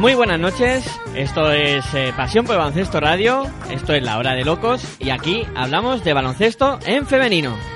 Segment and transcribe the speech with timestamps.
[0.00, 0.84] muy buenas noches.
[1.14, 3.44] Esto es eh, Pasión por Baloncesto Radio.
[3.70, 4.82] Esto es la hora de locos.
[4.98, 7.69] Y aquí hablamos de baloncesto en femenino.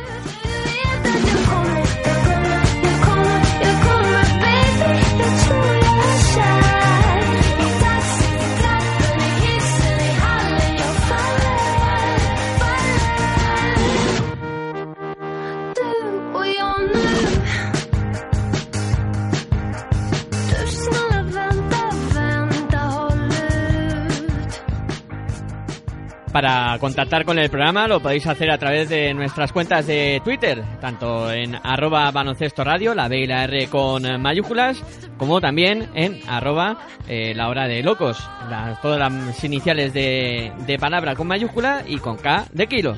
[26.74, 30.60] Para contactar con el programa lo podéis hacer a través de nuestras cuentas de Twitter,
[30.80, 34.82] tanto en arroba baloncesto radio, la B y la R con mayúsculas,
[35.16, 40.76] como también en arroba eh, la hora de locos, las- todas las iniciales de, de
[40.76, 42.96] palabra con mayúscula y con K de kilo.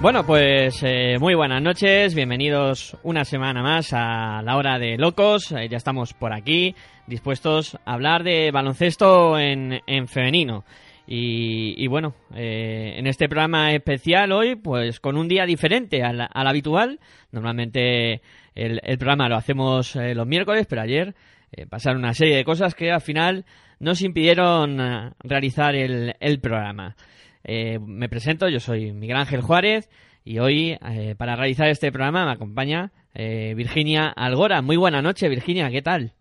[0.00, 5.52] Bueno, pues eh, muy buenas noches, bienvenidos una semana más a la hora de locos,
[5.52, 6.74] Eh, ya estamos por aquí
[7.06, 10.64] dispuestos a hablar de baloncesto en, en femenino.
[11.06, 16.26] Y, y bueno, eh, en este programa especial hoy, pues con un día diferente al,
[16.32, 16.98] al habitual.
[17.30, 18.22] Normalmente
[18.54, 21.14] el, el programa lo hacemos eh, los miércoles, pero ayer
[21.52, 23.44] eh, pasaron una serie de cosas que al final
[23.80, 26.96] nos impidieron realizar el, el programa.
[27.44, 29.88] Eh, me presento, yo soy Miguel Ángel Juárez
[30.24, 34.62] y hoy eh, para realizar este programa me acompaña eh, Virginia Algora.
[34.62, 36.14] Muy buena noche, Virginia, ¿qué tal?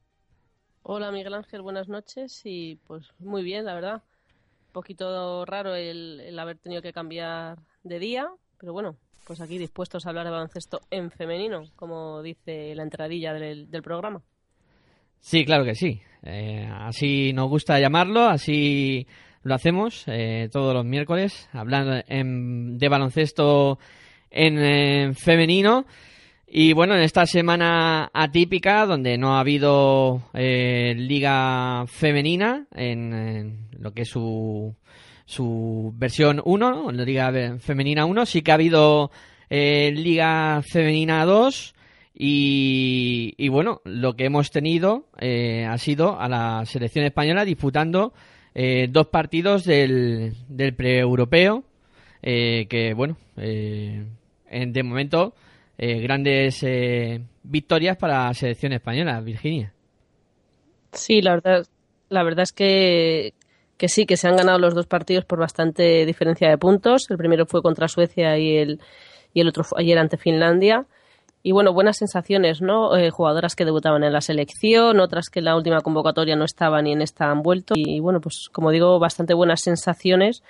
[0.83, 4.03] Hola Miguel Ángel, buenas noches y pues muy bien, la verdad.
[4.67, 8.27] Un poquito raro el, el haber tenido que cambiar de día,
[8.59, 8.95] pero bueno,
[9.27, 13.83] pues aquí dispuestos a hablar de baloncesto en femenino, como dice la entradilla del, del
[13.83, 14.21] programa.
[15.19, 16.01] Sí, claro que sí.
[16.23, 19.05] Eh, así nos gusta llamarlo, así
[19.43, 23.79] lo hacemos eh, todos los miércoles, hablando en- de baloncesto
[24.31, 25.85] en, eh, femenino.
[26.51, 33.91] Y bueno, en esta semana atípica, donde no ha habido eh, liga femenina en, lo
[33.93, 34.75] que es su,
[35.25, 36.91] su versión 1, ¿no?
[36.91, 39.11] la liga femenina 1, sí que ha habido
[39.49, 41.75] eh, liga femenina 2.
[42.21, 48.11] Y, y bueno, lo que hemos tenido eh, ha sido a la selección española disputando
[48.55, 51.63] eh, dos partidos del, del pre-europeo,
[52.21, 54.03] eh, que bueno, eh,
[54.49, 55.33] en- de momento
[55.77, 56.65] eh, grandes
[57.43, 59.73] victorias para la selección española, Virginia.
[60.91, 61.65] Sí, la verdad,
[62.09, 63.33] la verdad es que,
[63.77, 67.09] que sí, que se han ganado los dos partidos por bastante diferencia de puntos.
[67.09, 68.79] El primero fue contra Suecia y el,
[69.33, 70.85] y el otro fue ayer ante Finlandia.
[71.41, 72.97] Y bueno, buenas sensaciones, ¿no?
[72.97, 76.85] Eh, jugadoras que debutaban en la selección, otras que en la última convocatoria no estaban
[76.87, 77.75] y en esta han vuelto.
[77.77, 80.43] Y bueno, pues como digo, bastante buenas sensaciones.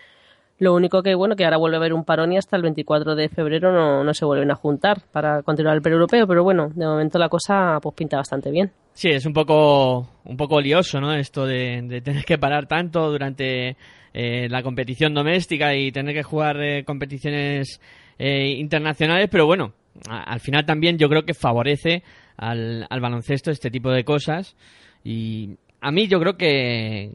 [0.58, 3.16] Lo único que, bueno, que ahora vuelve a haber un parón y hasta el 24
[3.16, 6.86] de febrero no, no se vuelven a juntar para continuar el pre-europeo, pero bueno, de
[6.86, 8.72] momento la cosa pues pinta bastante bien.
[8.94, 11.14] Sí, es un poco, un poco lioso, ¿no?
[11.14, 13.78] Esto de, de tener que parar tanto durante
[14.14, 17.80] eh, la competición doméstica y tener que jugar eh, competiciones
[18.22, 19.72] internacionales, pero bueno,
[20.10, 22.04] al final también yo creo que favorece
[22.38, 24.56] al, al baloncesto este tipo de cosas
[25.04, 25.52] y
[25.82, 27.12] a mí yo creo que,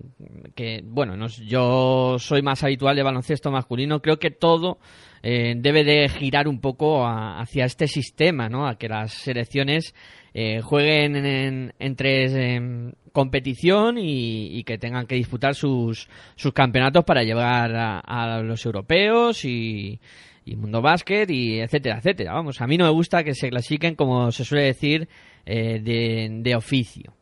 [0.85, 4.79] bueno, no yo soy más habitual de baloncesto masculino, creo que todo
[5.23, 8.67] eh, debe de girar un poco a- hacia este sistema, ¿no?
[8.67, 9.95] A que las selecciones
[10.33, 16.53] eh, jueguen en, en- entre em, competición y, y que tengan que disputar sus, sus
[16.53, 20.01] campeonatos para llevar a, a los europeos y,
[20.45, 22.33] y mundo básquet y etcétera, etcétera.
[22.35, 25.09] Vamos, a mí no me gusta que se clasifiquen, como se suele decir,
[25.47, 27.15] eh, de, de oficio.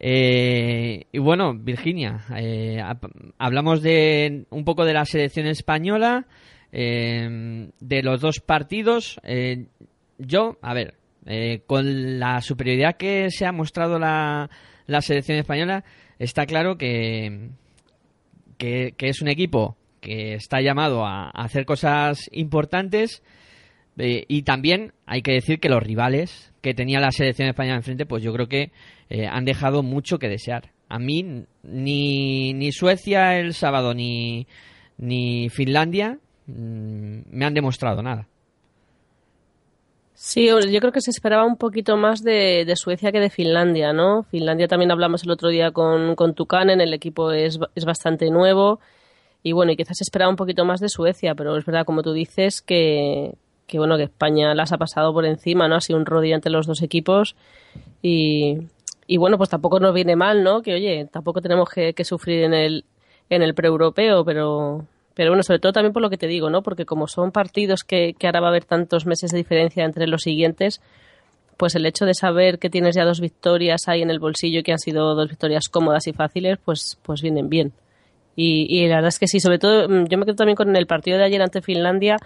[0.00, 6.26] Eh, y bueno, Virginia, eh, hab- hablamos de un poco de la selección española,
[6.72, 9.18] eh, de los dos partidos.
[9.24, 9.66] Eh,
[10.18, 10.94] yo, a ver,
[11.66, 14.48] con la superioridad que se ha mostrado la,
[14.86, 15.84] la selección española,
[16.18, 17.50] está claro que,
[18.56, 23.22] que es un equipo que está llamado a, hacer cosas importantes.
[23.98, 28.06] Eh, y también hay que decir que los rivales que tenía la selección española enfrente,
[28.06, 28.70] pues yo creo que
[29.10, 30.70] eh, han dejado mucho que desear.
[30.88, 34.46] A mí ni, ni Suecia el sábado ni,
[34.96, 38.28] ni Finlandia mm, me han demostrado nada.
[40.20, 44.24] Sí, yo creo que se esperaba un poquito más de, Suecia que de Finlandia, ¿no?
[44.24, 48.80] Finlandia también hablamos el otro día con, con Tukanen, el equipo es, es bastante nuevo
[49.48, 52.12] y bueno, y quizás esperaba un poquito más de Suecia, pero es verdad, como tú
[52.12, 53.34] dices, que,
[53.66, 55.76] que bueno, que España las ha pasado por encima, ¿no?
[55.76, 57.34] Ha sido un rodillo entre los dos equipos
[58.02, 58.58] y,
[59.06, 60.60] y bueno, pues tampoco nos viene mal, ¿no?
[60.60, 62.84] Que oye, tampoco tenemos que, sufrir en el,
[63.30, 64.84] en el pre-europeo, pero,
[65.14, 66.60] pero bueno, sobre todo también por lo que te digo, ¿no?
[66.60, 70.06] Porque como son partidos que, que ahora va a haber tantos meses de diferencia entre
[70.08, 70.82] los siguientes,
[71.56, 74.72] pues el hecho de saber que tienes ya dos victorias ahí en el bolsillo que
[74.72, 77.72] han sido dos victorias cómodas y fáciles, pues, pues vienen bien.
[78.40, 80.76] Y, y la verdad es que sí, sobre todo mm, yo me quedo también con
[80.76, 82.18] el partido de ayer ante Finlandia,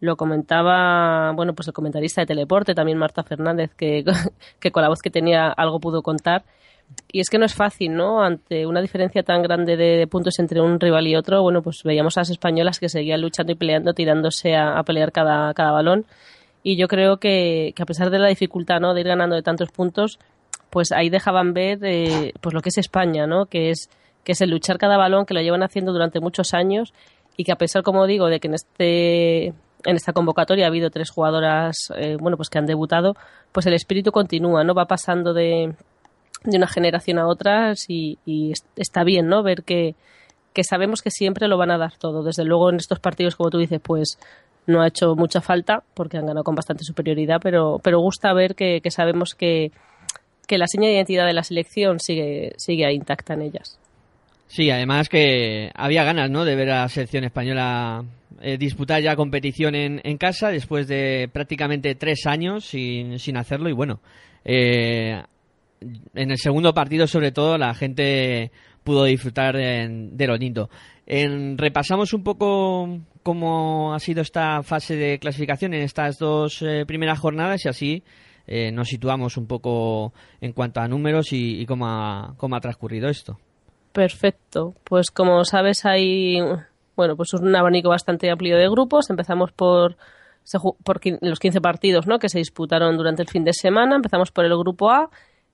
[0.00, 4.02] lo comentaba, bueno, pues el comentarista de Teleporte, también Marta Fernández, que,
[4.58, 6.42] que con la voz que tenía algo pudo contar.
[7.12, 8.20] Y es que no es fácil, ¿no?
[8.20, 11.84] Ante una diferencia tan grande de, de puntos entre un rival y otro, bueno, pues
[11.84, 15.70] veíamos a las españolas que seguían luchando y peleando, tirándose a, a pelear cada, cada
[15.70, 16.04] balón.
[16.64, 18.92] Y yo creo que, que a pesar de la dificultad, ¿no?
[18.92, 20.18] De ir ganando de tantos puntos,
[20.68, 23.46] pues ahí dejaban ver, eh, pues lo que es España, ¿no?
[23.46, 23.88] Que es,
[24.24, 26.92] que es el luchar cada balón, que lo llevan haciendo durante muchos años
[27.36, 29.46] y que a pesar, como digo, de que en este
[29.86, 33.14] en esta convocatoria ha habido tres jugadoras, eh, bueno, pues que han debutado,
[33.50, 34.74] pues el espíritu continúa, ¿no?
[34.74, 35.72] Va pasando de,
[36.44, 39.42] de una generación a otra y, y es- está bien, ¿no?
[39.42, 39.94] Ver que,
[40.52, 42.22] que sabemos que siempre lo van a dar todo.
[42.22, 44.18] Desde luego en estos partidos, como tú dices, pues
[44.66, 48.54] no ha hecho mucha falta porque han ganado con bastante superioridad, pero, pero gusta ver
[48.54, 49.72] que, que sabemos que,
[50.46, 53.78] que la seña de identidad de la selección sigue, sigue intacta en ellas.
[54.52, 56.44] Sí, además que había ganas, ¿no?
[56.44, 58.04] De ver a la selección española
[58.40, 63.68] eh, disputar ya competición en, en casa después de prácticamente tres años sin, sin hacerlo
[63.68, 64.00] y bueno,
[64.44, 65.22] eh,
[66.14, 68.50] en el segundo partido sobre todo la gente
[68.82, 70.68] pudo disfrutar en- de lo lindo.
[71.06, 76.84] En- repasamos un poco cómo ha sido esta fase de clasificación en estas dos eh,
[76.88, 78.02] primeras jornadas y así
[78.48, 82.60] eh, nos situamos un poco en cuanto a números y, y cómo, ha, cómo ha
[82.60, 83.38] transcurrido esto.
[83.92, 84.74] Perfecto.
[84.84, 86.40] Pues como sabes hay
[87.00, 89.08] bueno, pues un abanico bastante amplio de grupos.
[89.08, 89.96] Empezamos por,
[90.84, 92.18] por los 15 partidos ¿no?
[92.18, 93.96] que se disputaron durante el fin de semana.
[93.96, 95.08] Empezamos por el grupo A,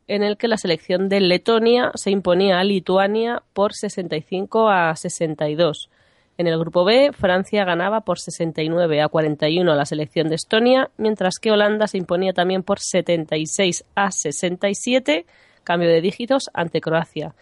[0.08, 5.88] en el que la selección de Letonia se imponía a Lituania por 65 a 62.
[6.36, 10.90] En el grupo B, Francia ganaba por 69 a 41 a la selección de Estonia,
[10.98, 15.26] mientras que Holanda se imponía también por 76 a 67,
[15.62, 17.36] cambio de dígitos, ante Croacia.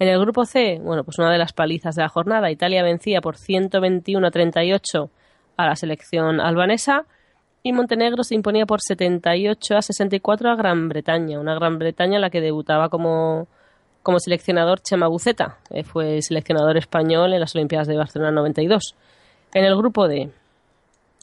[0.00, 3.20] En el grupo C, bueno, pues una de las palizas de la jornada, Italia vencía
[3.20, 5.10] por 121 a 38
[5.58, 7.04] a la selección albanesa
[7.62, 12.22] y Montenegro se imponía por 78 a 64 a Gran Bretaña, una Gran Bretaña en
[12.22, 13.46] la que debutaba como,
[14.02, 18.96] como seleccionador Chema Buceta, fue seleccionador español en las Olimpiadas de Barcelona 92.
[19.52, 20.30] En el grupo D,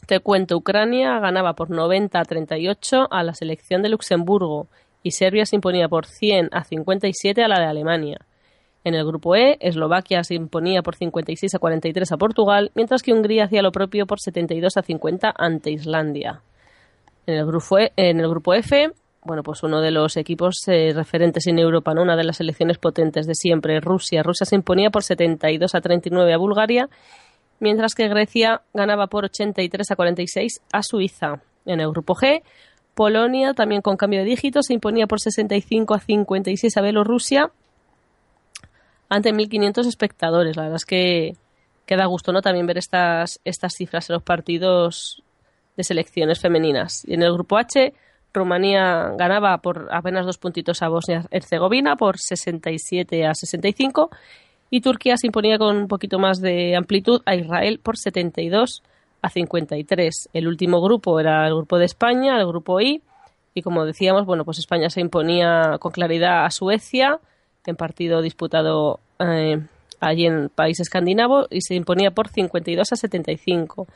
[0.06, 4.68] te cuento, Ucrania ganaba por 90 a 38 a la selección de Luxemburgo
[5.02, 8.18] y Serbia se imponía por 100 a 57 a la de Alemania.
[8.88, 13.12] En el grupo E, Eslovaquia se imponía por 56 a 43 a Portugal, mientras que
[13.12, 16.40] Hungría hacía lo propio por 72 a 50 ante Islandia.
[17.26, 18.90] En el grupo, E- en el grupo F,
[19.26, 22.00] bueno, pues uno de los equipos eh, referentes en Europa, ¿no?
[22.00, 24.22] una de las selecciones potentes de siempre, Rusia.
[24.22, 26.88] Rusia se imponía por 72 a 39 a Bulgaria,
[27.60, 31.42] mientras que Grecia ganaba por 83 a 46 a Suiza.
[31.66, 32.40] En el grupo G,
[32.94, 37.50] Polonia, también con cambio de dígitos, se imponía por 65 a 56 a Bielorrusia
[39.08, 40.56] ante 1.500 espectadores.
[40.56, 41.36] La verdad es que,
[41.86, 42.42] que da gusto ¿no?
[42.42, 45.22] también ver estas, estas cifras en los partidos
[45.76, 47.04] de selecciones femeninas.
[47.06, 47.94] Y en el grupo H,
[48.34, 54.10] Rumanía ganaba por apenas dos puntitos a Bosnia-Herzegovina por 67 a 65
[54.70, 58.82] y Turquía se imponía con un poquito más de amplitud a Israel por 72
[59.22, 60.28] a 53.
[60.32, 63.02] El último grupo era el grupo de España, el grupo I,
[63.54, 67.18] y como decíamos, bueno, pues España se imponía con claridad a Suecia
[67.66, 69.60] en partido disputado eh,
[70.00, 73.86] allí en el país escandinavo y se imponía por 52 a 75.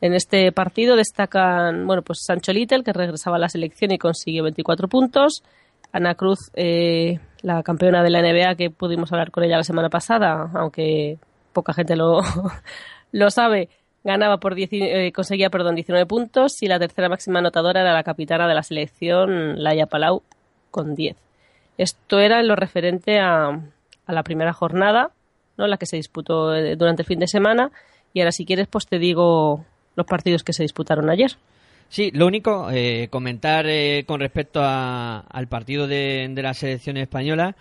[0.00, 4.42] En este partido destacan, bueno, pues Sancho Little, que regresaba a la selección y consiguió
[4.42, 5.44] 24 puntos.
[5.92, 9.90] Ana Cruz, eh, la campeona de la NBA, que pudimos hablar con ella la semana
[9.90, 11.18] pasada, aunque
[11.52, 12.20] poca gente lo,
[13.12, 13.68] lo sabe,
[14.02, 18.02] ganaba por 10, eh, conseguía perdón, 19 puntos y la tercera máxima anotadora era la
[18.02, 20.22] capitana de la selección, Laia Palau,
[20.70, 21.16] con 10.
[21.78, 23.48] Esto era en lo referente a,
[24.06, 25.10] a la primera jornada,
[25.56, 25.66] ¿no?
[25.66, 27.70] la que se disputó eh, durante el fin de semana.
[28.14, 29.64] Y ahora, si quieres, pues te digo
[29.96, 31.32] los partidos que se disputaron ayer.
[31.88, 36.96] Sí, lo único, eh, comentar eh, con respecto a- al partido de, de la selección
[36.96, 37.54] española,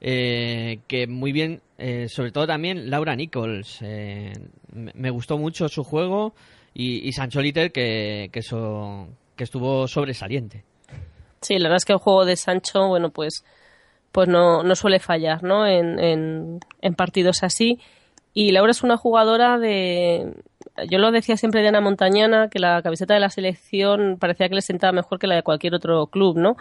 [0.00, 3.78] eh, que muy bien, eh, sobre todo también Laura Nichols.
[3.82, 4.32] eh,
[4.72, 6.34] me gustó mucho su juego
[6.74, 10.64] y, y Sancho Litter, que, que, eso- que estuvo sobresaliente.
[11.44, 13.44] Sí, la verdad es que el juego de Sancho, bueno, pues,
[14.12, 15.66] pues no, no suele fallar, ¿no?
[15.66, 17.80] En, en, partidos así.
[18.32, 20.32] Y Laura es una jugadora de.
[20.90, 24.54] Yo lo decía siempre de Ana Montañana, que la camiseta de la selección parecía que
[24.54, 26.56] le sentaba mejor que la de cualquier otro club, ¿no?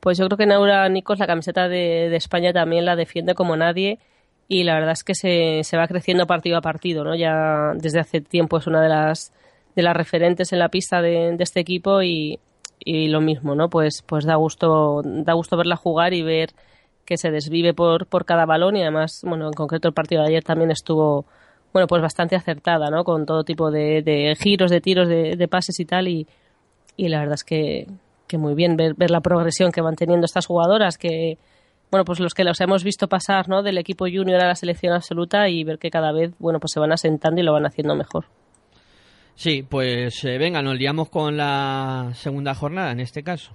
[0.00, 3.56] Pues yo creo que Laura Nicos la camiseta de, de España también la defiende como
[3.56, 4.00] nadie.
[4.48, 7.14] Y la verdad es que se, se va creciendo partido a partido, ¿no?
[7.14, 9.32] Ya desde hace tiempo es una de las,
[9.76, 12.40] de las referentes en la pista de, de este equipo y,
[12.78, 13.68] y lo mismo, ¿no?
[13.68, 16.50] Pues, pues da gusto, da gusto verla jugar y ver
[17.04, 20.28] que se desvive por, por cada balón y además, bueno, en concreto el partido de
[20.28, 21.26] ayer también estuvo,
[21.72, 23.04] bueno, pues bastante acertada, ¿no?
[23.04, 26.26] Con todo tipo de, de giros, de tiros, de, de pases y tal y,
[26.96, 27.86] y la verdad es que,
[28.26, 31.38] que muy bien ver, ver la progresión que van teniendo estas jugadoras que,
[31.90, 33.62] bueno, pues los que los hemos visto pasar, ¿no?
[33.62, 36.80] Del equipo junior a la selección absoluta y ver que cada vez, bueno, pues se
[36.80, 38.26] van asentando y lo van haciendo mejor.
[39.34, 43.52] Sí, pues eh, venga, nos liamos con la segunda jornada en este caso.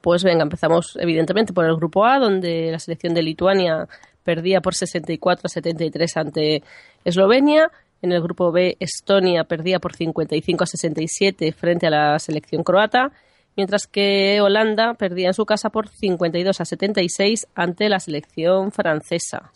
[0.00, 3.88] Pues venga, empezamos evidentemente por el grupo A, donde la selección de Lituania
[4.22, 6.62] perdía por 64 a 73 ante
[7.04, 7.70] Eslovenia.
[8.00, 13.12] En el grupo B, Estonia perdía por 55 a 67 frente a la selección croata,
[13.56, 19.52] mientras que Holanda perdía en su casa por 52 a 76 ante la selección francesa.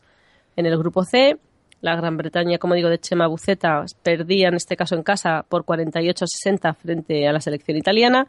[0.55, 1.39] En el grupo C,
[1.81, 5.65] la Gran Bretaña, como digo, de Chema Buceta perdía en este caso en casa por
[5.65, 8.27] 48 a 60 frente a la selección italiana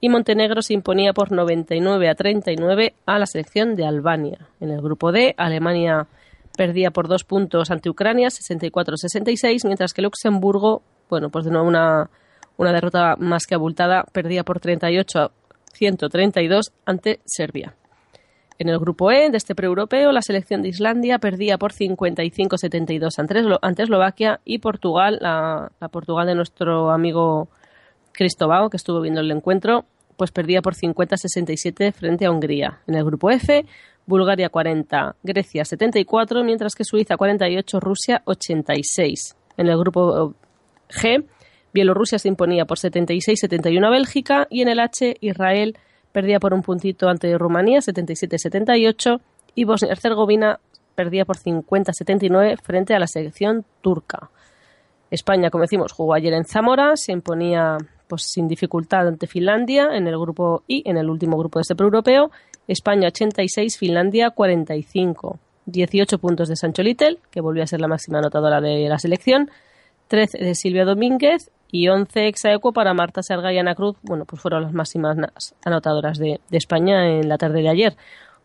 [0.00, 4.48] y Montenegro se imponía por 99 a 39 a la selección de Albania.
[4.60, 6.06] En el grupo D, Alemania
[6.56, 12.10] perdía por dos puntos ante Ucrania, 64-66, mientras que Luxemburgo, bueno, pues de nuevo una,
[12.56, 15.30] una derrota más que abultada, perdía por 38 a
[15.72, 17.74] 132 ante Serbia.
[18.58, 23.34] En el grupo E de este pre-europeo, la selección de Islandia perdía por 55-72 ante,
[23.40, 27.48] Eslo- ante Eslovaquia y Portugal, la, Portugal de nuestro amigo
[28.12, 29.84] Cristóbal, que estuvo viendo el encuentro,
[30.16, 32.80] pues perdía por 50-67 frente a Hungría.
[32.88, 33.64] En el grupo F,
[34.06, 39.36] Bulgaria 40, Grecia 74, mientras que Suiza 48, Rusia 86.
[39.56, 40.34] En el grupo
[40.88, 41.24] G,
[41.72, 45.76] Bielorrusia se imponía por 76-71 a Bélgica y en el H, Israel
[46.12, 49.20] perdía por un puntito ante Rumanía 77-78
[49.54, 50.60] y Bosnia-Herzegovina
[50.94, 54.30] perdía por 50-79 frente a la selección turca.
[55.10, 60.06] España, como decimos, jugó ayer en Zamora, se imponía pues sin dificultad ante Finlandia en
[60.06, 62.30] el grupo I, en el último grupo de este europeo.
[62.66, 65.38] España 86, Finlandia 45.
[65.66, 69.50] 18 puntos de Sancho Little, que volvió a ser la máxima anotadora de la selección.
[70.08, 73.96] 13 de Silvia Domínguez y 11 exaequo para Marta Serga y Ana Cruz.
[74.02, 77.96] Bueno, pues fueron las máximas anotadoras de, España en la tarde de ayer.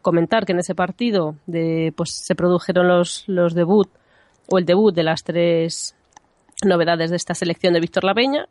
[0.02, 3.90] Comentar que en ese partido de, pues, se produjeron los, los debut
[4.50, 5.96] o el debut de las tres
[6.66, 8.48] novedades de esta selección de Víctor Lapeña,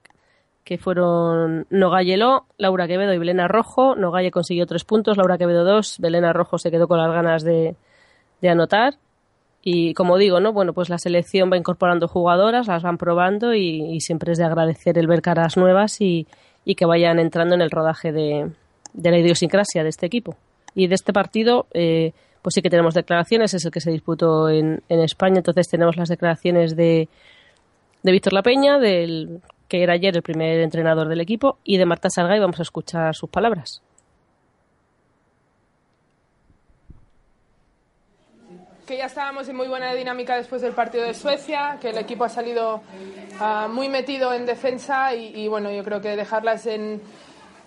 [0.64, 3.94] que fueron Nogalle Ló, Laura Quevedo y Belena Rojo.
[3.96, 7.76] Nogalle consiguió tres puntos, Laura Quevedo dos, Belena Rojo se quedó con las ganas de,
[8.40, 8.94] de anotar.
[9.62, 10.52] Y como digo, ¿no?
[10.52, 14.98] Bueno, pues la selección va incorporando jugadoras, las van probando y, siempre es de agradecer
[14.98, 16.26] el ver caras nuevas y,
[16.76, 18.50] que vayan entrando en el rodaje de,
[18.94, 20.36] la idiosincrasia de este equipo.
[20.74, 24.48] Y de este partido, eh, pues sí que tenemos declaraciones, es el que se disputó
[24.48, 27.08] en, en España, entonces tenemos las declaraciones de,
[28.02, 31.86] de Víctor La Peña, del, que era ayer el primer entrenador del equipo, y de
[31.86, 33.80] Marta Salga, y vamos a escuchar sus palabras.
[38.92, 42.24] Que ya estábamos en muy buena dinámica después del partido de Suecia, que el equipo
[42.24, 42.82] ha salido
[43.40, 47.00] ah, muy metido en defensa y, bueno, yo creo que dejarlas en,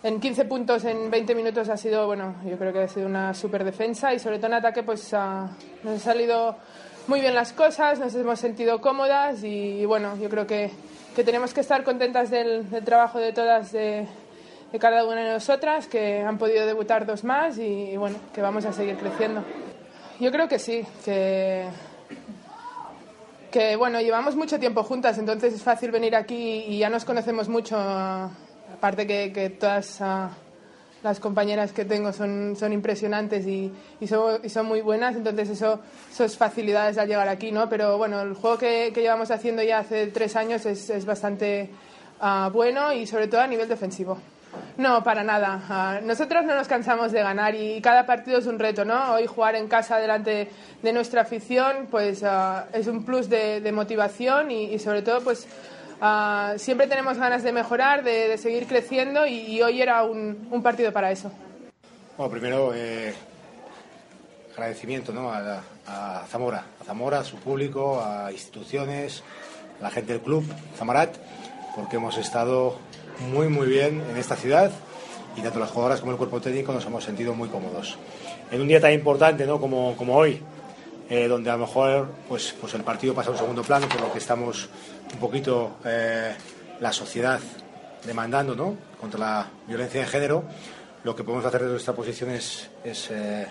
[0.03, 3.33] en 15 puntos en 20 minutos ha sido, bueno, yo creo que ha sido una
[3.33, 5.49] super defensa y sobre todo en ataque pues ah,
[5.81, 6.57] nos han salido
[7.07, 10.69] muy bien las cosas, nos hemos sentido cómodas y, bueno, yo creo que,
[11.15, 14.07] que tenemos que estar contentas del, trabajo de todas de,
[14.79, 18.73] cada una de nosotras, que han podido debutar dos más y bueno, que vamos a
[18.73, 19.43] seguir creciendo.
[20.19, 21.65] Yo creo que sí, que,
[23.51, 27.49] que bueno, llevamos mucho tiempo juntas, entonces es fácil venir aquí y ya nos conocemos
[27.49, 27.77] mucho.
[27.77, 30.29] aparte que, que todas ah,
[31.03, 33.69] las compañeras que tengo son, son impresionantes y,
[33.99, 35.81] y, son, y son muy buenas, entonces eso,
[36.17, 37.67] es facilidades al llegar aquí, ¿no?
[37.67, 41.69] Pero bueno, el juego que, que llevamos haciendo ya hace tres años es, es bastante
[42.21, 44.17] ah, bueno y sobre todo a nivel defensivo.
[44.77, 45.61] No, para nada.
[45.69, 49.13] Ah, nosotros no nos cansamos de ganar y cada partido es un reto, ¿no?
[49.13, 50.49] Hoy jugar en casa delante
[50.81, 55.47] de nuestra afición, pues ah, es un plus de, motivación y, sobre todo, pues
[56.01, 61.11] ah, siempre tenemos ganas de mejorar, de, seguir creciendo y, hoy era un, partido para
[61.11, 61.31] eso.
[62.17, 63.13] Bueno, primero, eh,
[64.53, 65.31] agradecimiento ¿no?
[65.31, 69.23] a, a Zamora, a Zamora, a su público, a instituciones,
[69.79, 70.45] a la gente del club,
[70.77, 71.15] Zamarat,
[71.75, 72.77] porque hemos estado
[73.19, 74.71] muy, muy bien en esta ciudad
[75.35, 77.97] y tanto las jugadoras como el cuerpo técnico nos hemos sentido muy cómodos.
[78.51, 79.59] En un día tan importante ¿no?
[79.59, 80.41] como, como hoy,
[81.09, 84.01] eh, donde a lo mejor pues, pues el partido pasa a un segundo plano, por
[84.01, 84.69] lo que estamos
[85.13, 86.33] un poquito eh,
[86.79, 87.39] la sociedad
[88.05, 88.75] demandando ¿no?
[88.99, 90.43] contra la violencia de género,
[91.03, 93.47] lo que podemos hacer desde nuestra posición es, es, eh,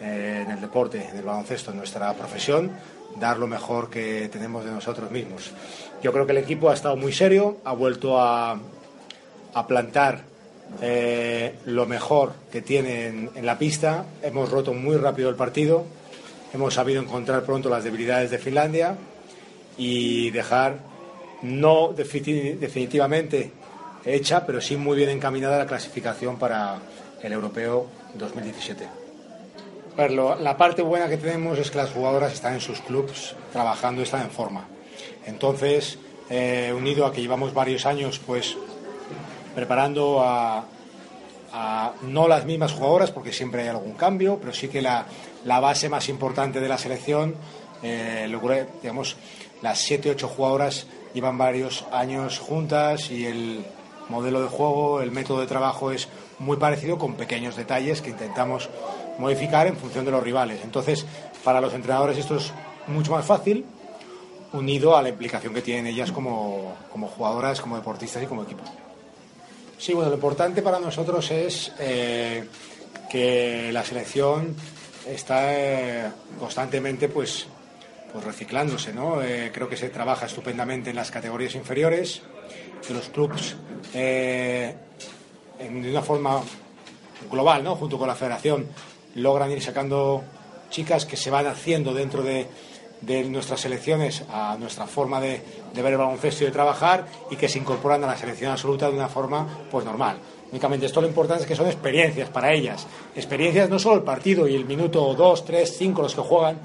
[0.00, 2.72] eh, en el deporte, en el baloncesto, en nuestra profesión,
[3.16, 5.50] dar lo mejor que tenemos de nosotros mismos.
[6.02, 8.58] Yo creo que el equipo ha estado muy serio, ha vuelto a,
[9.54, 10.22] a plantar
[10.82, 15.84] eh, lo mejor que tiene en, la pista, hemos roto muy rápido el partido,
[16.52, 18.96] hemos sabido encontrar pronto las debilidades de Finlandia
[19.76, 20.78] y dejar
[21.42, 23.52] no defini- definitivamente
[24.04, 26.78] hecha, pero sí muy bien encaminada la clasificación para
[27.22, 28.84] el europeo 2017.
[29.96, 32.80] A ver, lo- la parte buena que tenemos es que las jugadoras están en sus
[32.80, 34.66] clubs trabajando, están en forma.
[35.26, 35.98] Entonces,
[36.30, 38.56] eh, unido a que llevamos varios años, pues
[39.54, 40.64] preparando a,
[42.02, 45.06] no las mismas jugadoras, porque siempre hay algún cambio, pero sí que la,
[45.44, 47.36] base más importante de la selección,
[47.82, 49.16] eh, logré, digamos,
[49.62, 53.64] las 7 ocho jugadoras llevan varios años juntas y el
[54.08, 58.68] modelo de juego, el método de trabajo es muy parecido con pequeños detalles que intentamos
[59.18, 60.60] modificar en función de los rivales.
[60.64, 61.06] Entonces,
[61.44, 62.52] para los entrenadores esto es
[62.88, 63.64] mucho más fácil,
[64.52, 68.62] unido a la implicación que tienen ellas como, como jugadoras, como deportistas y como equipo.
[69.78, 72.44] Sí, bueno, lo importante para nosotros es eh,
[73.10, 74.54] que la selección
[75.06, 77.46] está eh, constantemente pues,
[78.12, 79.22] pues reciclándose, ¿no?
[79.22, 82.22] Eh, creo que se trabaja estupendamente en las categorías inferiores,
[82.86, 83.56] que los clubs
[83.92, 86.40] en- de una forma
[87.30, 87.76] global, ¿no?
[87.76, 88.68] Junto con la federación
[89.16, 90.22] logran ir sacando
[90.70, 92.46] chicas que se van haciendo dentro de,
[93.04, 97.36] de nuestras selecciones a nuestra forma de, de ver el baloncesto y de trabajar y
[97.36, 100.18] que se incorporan a la selección absoluta de una forma pues normal.
[100.50, 102.86] Únicamente esto lo importante es que son experiencias para ellas.
[103.16, 106.58] Experiencias no solo el partido y el minuto 2, 3, 5 los que juegan,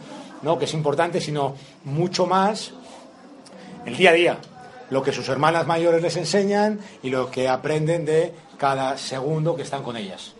[0.43, 0.59] ¿no?
[0.59, 2.73] que es importante, sino mucho más
[3.85, 4.37] el día a día.
[4.91, 9.63] Lo que sus hermanas mayores les enseñan y lo que aprenden de cada segundo que
[9.63, 10.35] están con ellas.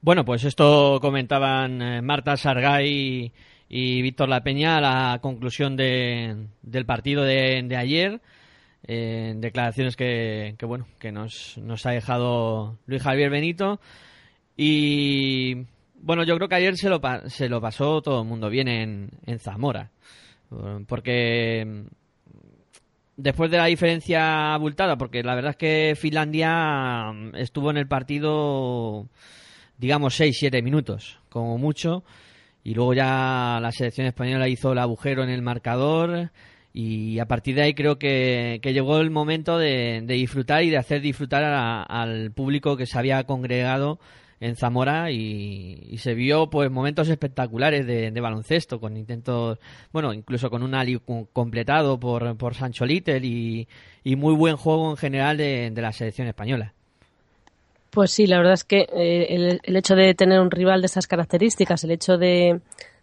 [0.00, 3.32] Bueno, pues esto comentaban eh, Marta Sargay
[3.68, 8.20] y, Víctor La Peña a la conclusión de- del partido de, ayer.
[8.84, 13.80] eh, declaraciones que, que, bueno que nos, nos ha dejado Luis Javier Benito.
[14.56, 15.66] Y
[16.00, 19.38] bueno, yo creo que ayer se lo, se lo pasó todo el mundo bien en,
[19.38, 19.90] Zamora.
[20.86, 21.84] Porque
[23.16, 27.86] después de la diferencia abultada, porque la verdad es que Finlandia mm, estuvo en el
[27.88, 29.06] partido,
[29.76, 32.04] digamos, 6-7 minutos, como mucho,
[32.68, 36.30] y luego ya la selección española hizo el agujero en el marcador,
[36.74, 40.76] y a partir de ahí creo que, que llegó el momento de, disfrutar y de
[40.76, 43.98] hacer disfrutar al público que se había congregado
[44.38, 49.58] en Zamora y, se vio pues momentos espectaculares de, de baloncesto con intentos
[49.90, 51.00] bueno incluso con un ali
[51.32, 53.66] completado por, por Sancho Little y,
[54.04, 56.74] y muy buen juego en general de, de la selección española
[57.90, 60.86] Pues sí, la verdad es que eh, el, el hecho de tener un rival de
[60.86, 62.60] esas características, el hecho de,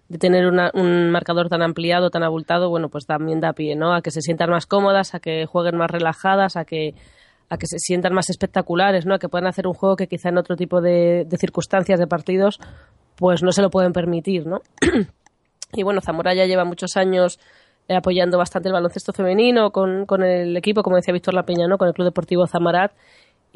[0.10, 3.94] de tener una- un marcador tan ampliado, tan abultado, bueno, pues también da pie, ¿no?
[3.96, 6.94] A que se sientan más cómodas, a que jueguen más relajadas, a que
[7.48, 9.14] a que se sientan más espectaculares, ¿no?
[9.14, 12.08] A que puedan hacer un juego que quizá en otro tipo de, de circunstancias, de
[12.08, 12.60] partidos,
[13.18, 14.62] pues no se lo pueden permitir, ¿no?
[15.74, 17.40] y bueno, Zamora ya lleva muchos años
[17.88, 21.68] eh, apoyando bastante el baloncesto femenino con, con el equipo, como decía Víctor La Peña,
[21.68, 21.78] ¿no?
[21.78, 22.94] Con el Club Deportivo Zamarat.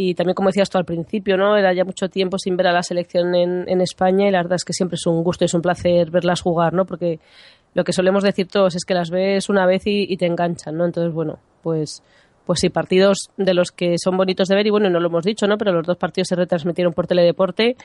[0.01, 1.57] Y también, como decías tú al principio, ¿no?
[1.57, 4.55] Era ya mucho tiempo sin ver a la selección en, en España y la verdad
[4.55, 6.85] es que siempre es un gusto y es un placer verlas jugar, ¿no?
[6.85, 7.19] Porque
[7.73, 10.85] lo que solemos decir todos es que las ves una vez y, te enganchan, ¿no?
[10.85, 12.01] Entonces, bueno, pues,
[12.45, 15.25] pues sí, partidos de los que son bonitos de ver y bueno, no lo hemos
[15.25, 15.57] dicho, ¿no?
[15.57, 17.75] Pero los dos partidos se retransmitieron por Teledeporte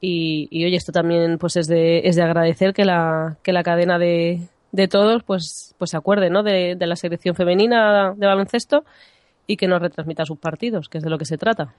[0.00, 3.64] y, y oye, esto también pues es de, es de agradecer que la, que la
[3.64, 6.44] cadena de, de todos pues, pues se acuerde, ¿no?
[6.44, 8.84] De, de la selección femenina de baloncesto
[9.46, 11.74] y que nos retransmita sus partidos, que es de lo que se trata.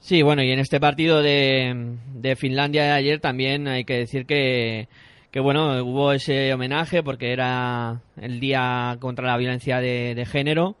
[0.00, 4.26] Sí, bueno, y en este partido de, de Finlandia de ayer también hay que decir
[4.26, 4.86] que,
[5.32, 10.76] que, bueno, hubo ese homenaje porque era el día contra la violencia de, de género.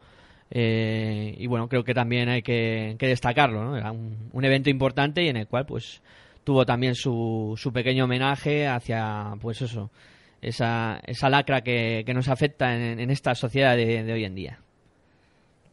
[0.50, 3.76] eh, y bueno, creo que también hay que, que destacarlo, ¿no?
[3.76, 6.00] Era un, un evento importante y en el cual, pues,
[6.44, 9.90] tuvo también su, su pequeño homenaje hacia, pues eso,
[10.40, 14.34] esa, esa lacra que, que nos afecta en, en esta sociedad de, de hoy en
[14.34, 14.58] día.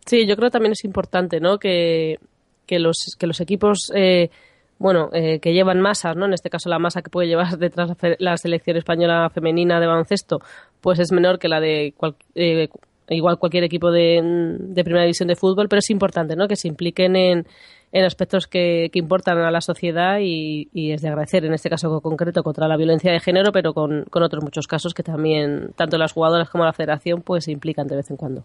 [0.06, 1.58] Sí, yo creo que también es importante, ¿no?
[1.58, 2.20] Que,
[2.65, 4.30] que los, que los equipos, eh,
[4.78, 6.26] bueno, eh, que llevan masas, ¿no?
[6.26, 10.39] En este caso la masa que puede llevar detrás la selección española femenina de baloncesto,
[10.82, 12.68] pues es menor que la de cual- eh,
[13.10, 14.20] igual cualquier equipo de,
[14.60, 16.48] de primera división de fútbol, pero es importante, ¿no?
[16.48, 17.48] Que se impliquen en,
[17.91, 21.70] en aspectos que, que importan a la sociedad y, y es de agradecer en este
[21.70, 25.72] caso concreto contra la violencia de género, pero con, con otros muchos casos que también
[25.76, 28.44] tanto las jugadoras como la federación pues se implican de vez en cuando.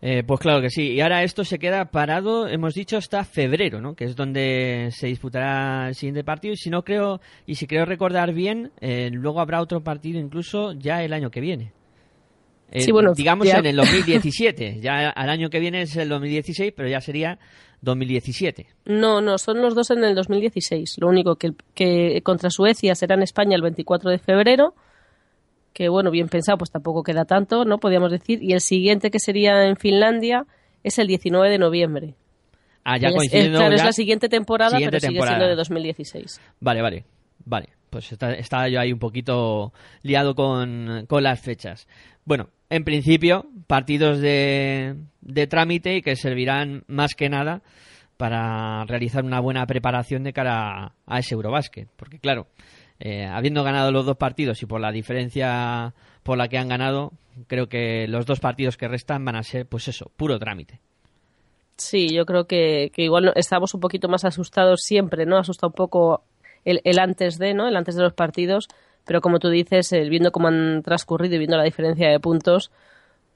[0.00, 0.92] Eh, pues claro que sí.
[0.92, 3.94] Y ahora esto se queda parado, hemos dicho, hasta febrero, ¿no?
[3.94, 6.54] Que es donde se disputará el siguiente partido.
[6.54, 10.72] Y si no creo, y si creo recordar bien, eh, luego habrá otro partido incluso
[10.72, 11.72] ya el año que viene.
[12.70, 14.78] Eh, Sí, bueno, digamos ya- en el 2017.
[14.80, 17.38] ya al año que viene es el 2016, pero ya sería
[17.80, 18.66] 2017.
[18.84, 20.96] No, no, son los dos en el 2016.
[20.98, 24.74] Lo único que, que contra Suecia será en España el 24 de febrero,
[25.78, 27.78] que bueno, bien pensado, pues tampoco queda tanto, ¿no?
[27.78, 28.42] Podríamos decir.
[28.42, 30.44] Y el siguiente que sería en Finlandia
[30.82, 32.14] es el 19 de noviembre.
[32.82, 35.36] Ah, ya es- coincidiendo es, claro, ya- es la siguiente temporada, siguiente pero sigue temporada.
[35.36, 36.40] siendo de 2016.
[36.58, 37.04] Vale, vale,
[37.44, 37.68] vale.
[37.90, 41.86] Pues está- estaba yo ahí un poquito liado con, con las fechas.
[42.24, 47.62] Bueno, en principio, partidos de, de trámite y que servirán más que nada
[48.16, 51.88] para realizar una buena preparación de cara a, a ese Eurobásquet.
[51.96, 52.48] Porque claro,
[53.00, 57.12] eh, habiendo ganado los dos partidos y por la diferencia por la que han ganado,
[57.46, 60.80] creo que los dos partidos que restan van a ser, pues eso, puro trámite.
[61.76, 65.38] Sí, yo creo que, que igual estamos un poquito más asustados siempre, ¿no?
[65.38, 66.24] Asusta un poco
[66.64, 67.68] el, el antes de, ¿no?
[67.68, 68.66] El antes de los partidos,
[69.06, 72.72] pero como tú dices, viendo cómo han transcurrido y viendo la diferencia de puntos,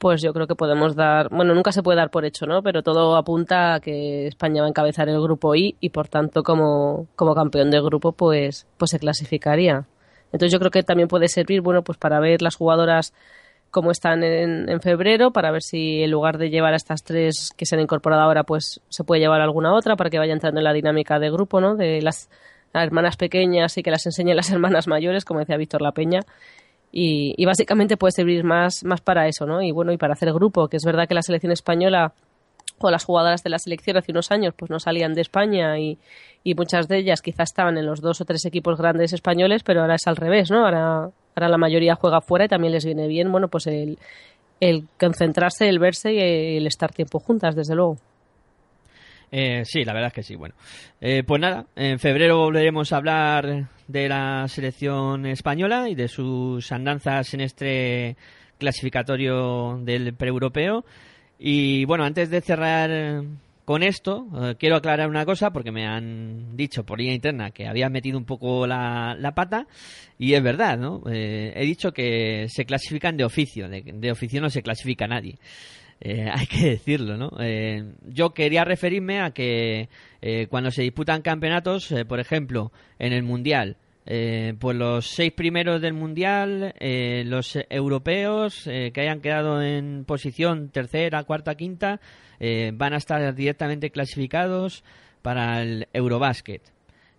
[0.02, 2.60] pues yo creo que podemos dar, bueno, nunca se puede dar por hecho, ¿no?
[2.60, 6.42] Pero todo apunta a que España va a encabezar el grupo I y por tanto
[6.42, 9.86] como, como campeón del grupo pues, pues se clasificaría.
[10.32, 13.14] Entonces yo creo que también puede servir, bueno, pues para ver las jugadoras
[13.70, 17.50] cómo están en, en febrero, para ver si en lugar de llevar a estas tres
[17.56, 20.58] que se han incorporado ahora, pues se puede llevar alguna otra para que vaya entrando
[20.58, 21.76] en la dinámica de grupo, ¿no?
[21.76, 22.28] De las,
[22.74, 26.22] hermanas pequeñas y que las enseñen las hermanas mayores, como decía Víctor La Peña.
[26.92, 29.62] Y, y básicamente puede servir más, más para eso, ¿no?
[29.62, 32.12] Y bueno, y para hacer grupo, que es verdad que la selección española
[32.78, 35.98] o las jugadoras de la selección hace unos años pues no salían de España y,
[36.44, 39.80] y muchas de ellas quizás estaban en los dos o tres equipos grandes españoles, pero
[39.80, 40.64] ahora es al revés, ¿no?
[40.64, 43.98] Ahora, ahora la mayoría juega fuera y también les viene bien, bueno, pues el,
[44.60, 47.96] el concentrarse, el verse y el estar tiempo juntas, desde luego.
[49.34, 50.36] Eh, sí, la verdad es que sí.
[50.36, 50.54] Bueno,
[51.00, 56.70] Eh, pues nada, en febrero volveremos a hablar de la selección española y de sus
[56.70, 58.16] andanzas en este
[58.58, 60.84] clasificatorio del pre-europeo.
[61.38, 63.22] Y bueno, antes de cerrar eh,
[63.64, 67.66] con esto, eh, quiero aclarar una cosa porque me han dicho por línea interna que
[67.66, 69.66] había metido un poco la, la pata
[70.18, 71.02] y es verdad, ¿no?
[71.10, 75.38] Eh, he dicho que se clasifican de oficio, de, de oficio no se clasifica nadie.
[76.04, 77.30] Eh, hay que decirlo, ¿no?
[77.38, 79.88] Eh, yo quería referirme a que
[80.20, 85.80] eh, cuando se disputan campeonatos, eh, por ejemplo, en el Mundial, pues los seis primeros
[85.80, 92.00] del Mundial, los europeos que hayan quedado en posición tercera, cuarta, quinta,
[92.72, 94.82] van a estar directamente clasificados
[95.22, 96.62] para el Eurobasket.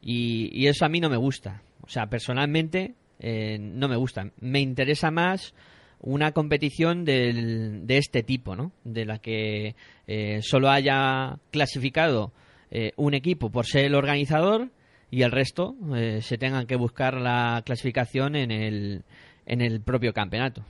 [0.01, 1.61] Y, y eso a mí no me gusta.
[1.83, 4.31] O sea, personalmente no me gusta.
[4.41, 5.53] Me interesa más
[6.03, 8.71] una competición del- de este tipo, ¿no?
[8.83, 12.31] De la que eh, solo haya clasificado
[12.71, 14.69] eh, un equipo por ser el organizador
[15.09, 19.03] y el resto eh, se tengan que buscar la clasificación en el,
[19.45, 20.63] en el propio campeonato.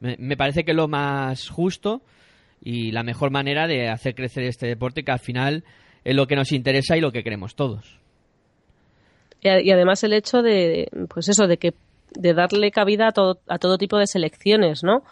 [0.00, 2.02] Me, parece que lo más justo
[2.62, 5.64] y la mejor manera de hacer crecer este deporte que al final
[6.04, 8.00] es lo que nos interesa y lo que queremos todos.
[9.40, 11.72] Y, y además el hecho de, pues eso, de que
[12.12, 15.02] de darle cabida a todo, a todo tipo de selecciones, ¿no?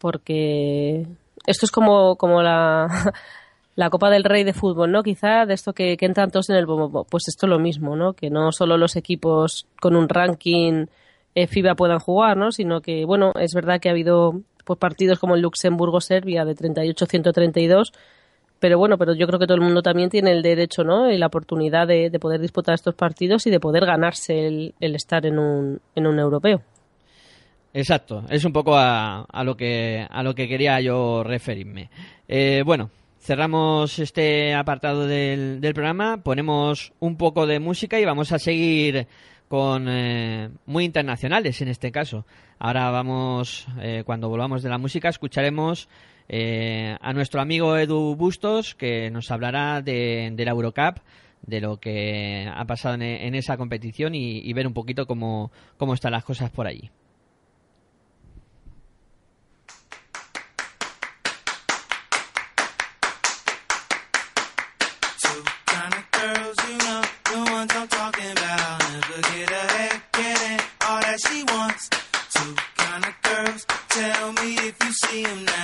[0.00, 1.06] Porque
[1.46, 2.86] esto es como, como la,
[3.76, 5.02] la Copa del Rey de fútbol, ¿no?
[5.02, 7.04] Quizá de esto que, que entran todos en el bombo.
[7.04, 8.12] Pues esto es lo mismo, ¿no?
[8.12, 10.86] Que no solo los equipos con un ranking
[11.34, 12.52] eh, FIBA puedan jugar, ¿no?
[12.52, 17.92] Sino que, bueno, es verdad que ha habido pues, partidos como el Luxemburgo-Serbia de 38-132,
[18.62, 21.10] pero bueno, pero yo creo que todo el mundo también tiene el derecho, ¿no?
[21.10, 24.94] Y la oportunidad de, de poder disputar estos partidos y de poder ganarse el, el
[24.94, 26.62] estar en un, en un europeo.
[27.74, 31.90] Exacto, es un poco a, a lo que a lo que quería yo referirme.
[32.28, 38.30] Eh, bueno, cerramos este apartado del, del programa, ponemos un poco de música y vamos
[38.30, 39.08] a seguir
[39.52, 42.24] con eh, muy internacionales en este caso.
[42.58, 45.90] Ahora vamos, eh, cuando volvamos de la música, escucharemos
[46.26, 51.00] eh, a nuestro amigo Edu Bustos que nos hablará de, la Eurocup,
[51.42, 55.52] de lo que ha pasado en, en esa competición y, y ver un poquito cómo,
[55.76, 56.90] cómo están las cosas por allí.
[74.92, 75.61] See them now.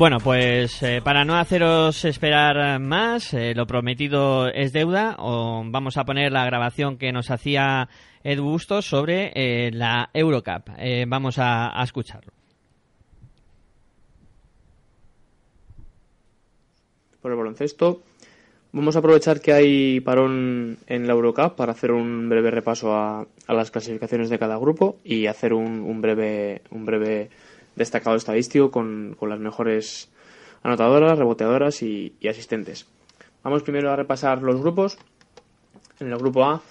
[0.00, 6.04] Bueno, pues eh, para no haceros esperar más, eh, lo prometido es deuda, vamos a
[6.06, 7.90] poner la grabación que nos hacía
[8.24, 10.70] Ed Bustos sobre eh, la Eurocup.
[11.06, 12.32] Vamos a, escucharlo.
[17.20, 18.00] por el baloncesto.
[18.72, 23.26] Vamos a aprovechar que hay parón en la Eurocup para hacer un breve repaso a,
[23.46, 27.28] a las clasificaciones de cada grupo y hacer un, un breve un breve
[27.76, 30.10] destacado estadístico con, con las mejores
[30.62, 32.86] anotadoras, reboteadoras y, y asistentes.
[33.42, 34.98] Vamos primero a repasar los grupos.
[35.98, 36.62] En el grupo A,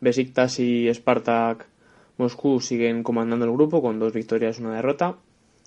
[0.00, 1.66] Besiktas y Spartak
[2.16, 5.16] Moscú siguen comandando el grupo con dos victorias y una derrota.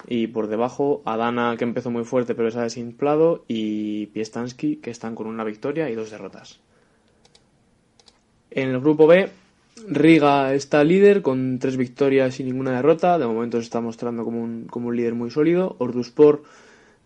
[0.07, 4.91] Y por debajo, Adana, que empezó muy fuerte pero se ha desinflado, y Piestansky, que
[4.91, 6.59] están con una victoria y dos derrotas.
[8.51, 9.29] En el grupo B,
[9.85, 13.17] Riga está líder con tres victorias y ninguna derrota.
[13.17, 15.75] De momento se está mostrando como un, como un líder muy sólido.
[15.79, 16.43] Orduspor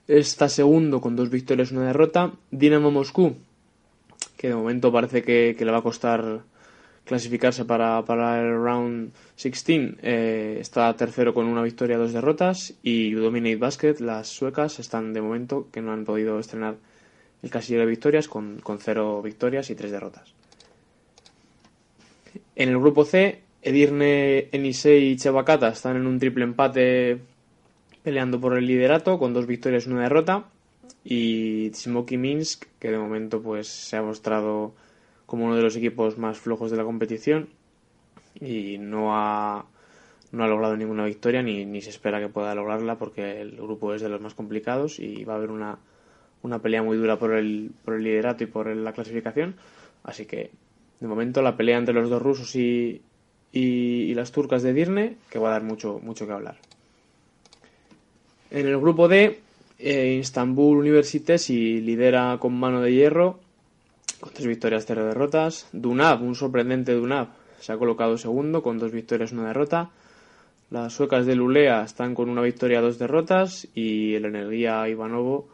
[0.08, 2.32] está segundo con dos victorias y una derrota.
[2.50, 3.36] Dinamo Moscú,
[4.38, 6.42] que de momento parece que, le va a costar
[7.04, 12.76] clasificarse para, para el round 16 eh, está tercero con una victoria y dos derrotas
[12.84, 16.76] y Dominate Basket las suecas están de momento que no han podido estrenar
[17.42, 20.41] el casillero de victorias con, con cero victorias y tres derrotas
[22.56, 27.20] en el grupo C Edirne, Enisei y Chevacata están en un triple empate
[28.04, 30.46] peleando por el liderato con dos victorias y una derrota
[31.04, 34.74] y Tsimoki Minsk que de momento pues se ha mostrado
[35.26, 37.50] como uno de los equipos más flojos de la competición
[38.40, 39.66] y no ha,
[40.32, 43.94] no ha logrado ninguna victoria ni, ni se espera que pueda lograrla porque el grupo
[43.94, 45.78] es de los más complicados y va a haber una,
[46.42, 49.56] una pelea muy dura por el, por el liderato y por la clasificación.
[50.04, 50.52] Así que,
[51.02, 53.02] de momento, la pelea entre los dos rusos y,
[53.52, 56.58] y, y las turcas de Dirne, que va a dar mucho, mucho que hablar.
[58.52, 59.40] En el grupo D,
[59.80, 63.40] eh, Istanbul Universitesi lidera con mano de hierro
[64.22, 65.68] con tres victorias, cero derrotas.
[65.74, 69.90] Dunab, un sorprendente Dunab, se ha colocado segundo con dos victorias, una derrota.
[70.70, 73.68] Las suecas de Lulea están con una victoria, dos derrotas.
[73.74, 75.50] Y el Energía Ivanovo,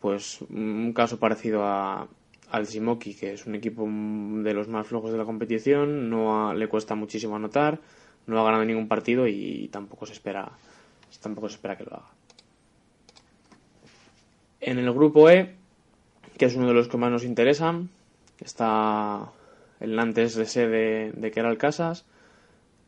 [0.00, 2.06] pues un caso parecido a,
[2.50, 6.08] al Simoki, que es un equipo de los más flojos de la competición.
[6.10, 7.80] No ha- le cuesta muchísimo anotar,
[8.26, 10.50] no ha ganado ningún partido y tampoco se espera,
[11.20, 12.08] tampoco se espera que lo haga.
[14.60, 15.54] En el grupo E,
[16.36, 17.90] que es uno de los que más nos interesan.
[18.40, 19.30] Está
[19.80, 22.04] el Nantes de sede de Keral Casas,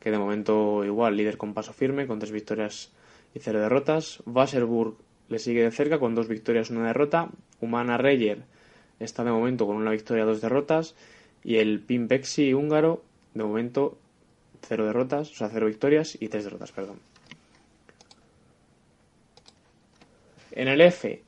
[0.00, 2.92] que de momento igual líder con paso firme, con tres victorias
[3.34, 4.22] y cero derrotas.
[4.26, 4.94] Wasserburg
[5.28, 7.28] le sigue de cerca con dos victorias y una derrota.
[7.60, 8.42] Humana Reyer
[9.00, 10.94] está de momento con una victoria dos derrotas.
[11.42, 13.02] Y el Pimpexi húngaro,
[13.34, 13.98] de momento,
[14.60, 16.98] cero derrotas, o sea, cero victorias y tres derrotas, perdón.
[20.52, 21.22] En el F,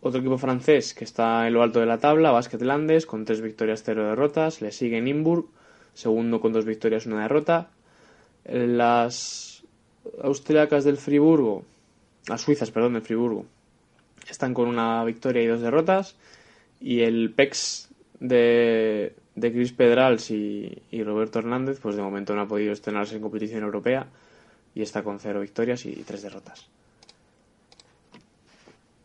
[0.00, 3.40] otro equipo francés que está en lo alto de la tabla, Basket Landes, con tres
[3.40, 4.62] victorias, cero derrotas.
[4.62, 5.46] Le sigue Nimburg,
[5.94, 7.70] segundo con dos victorias, una derrota.
[8.44, 9.64] Las
[10.22, 11.64] austriacas del Friburgo,
[12.28, 13.46] las suizas, perdón, del Friburgo,
[14.28, 16.16] están con una victoria y dos derrotas.
[16.80, 17.88] Y el PEX
[18.20, 23.16] de, de Chris Pedrals y, y Roberto Hernández, pues de momento no ha podido estrenarse
[23.16, 24.06] en competición europea
[24.74, 26.68] y está con cero victorias y tres derrotas.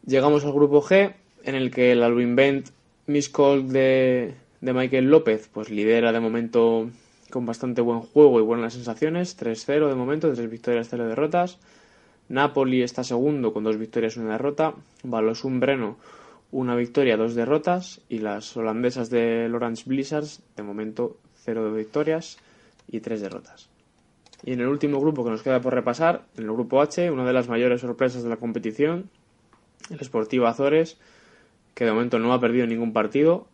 [0.05, 2.69] Llegamos al grupo G, en el que el Alwinbent
[3.07, 6.89] Miscall de, de Michael López pues lidera de momento
[7.29, 11.57] con bastante buen juego y buenas sensaciones, 3-0 de momento, 3 victorias, 0 derrotas.
[12.29, 14.75] Napoli está segundo con dos victorias y una derrota.
[15.03, 15.97] Valosum Breno
[16.54, 18.02] una victoria, dos derrotas.
[18.08, 22.38] Y las holandesas de Orange Blizzards de momento 0 victorias
[22.88, 23.70] y 3 derrotas.
[24.46, 27.26] Y en el último grupo que nos queda por repasar, en el grupo H, una
[27.26, 29.10] de las mayores sorpresas de la competición,
[29.89, 30.98] el Sportivo Azores,
[31.74, 33.48] que de momento no ha perdido ningún partido,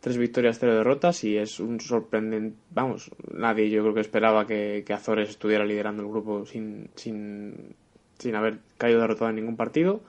[0.00, 4.84] tres victorias, cero derrotas y es un sorprendente, vamos, nadie yo creo que esperaba que,
[4.86, 7.74] que Azores estuviera liderando el grupo sin, sin,
[8.18, 10.00] sin haber caído derrotado en ningún partido.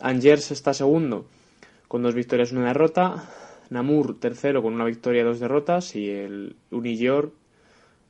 [0.00, 1.24] Angers está segundo
[1.92, 3.22] con dos victorias y una derrota.
[3.68, 7.32] Namur tercero con una victoria y dos derrotas y el Uniyor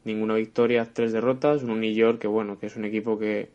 [0.05, 1.65] ninguna victoria, tres derrotas.
[1.65, 3.51] Un Uniyor que bueno, que es un equipo que,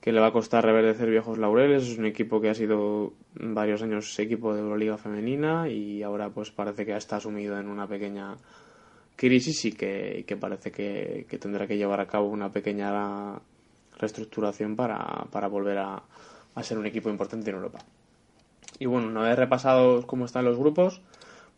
[0.00, 1.82] que le va a costar reverdecer viejos laureles.
[1.82, 6.50] Es un equipo que ha sido varios años equipo de Euroliga femenina y ahora pues
[6.50, 8.36] parece que está sumido en una pequeña
[9.16, 13.38] crisis y que, que parece que, que tendrá que llevar a cabo una pequeña
[13.98, 16.02] reestructuración para, para volver a,
[16.54, 17.80] a ser un equipo importante en Europa.
[18.78, 21.00] Y bueno, una vez repasados cómo están los grupos,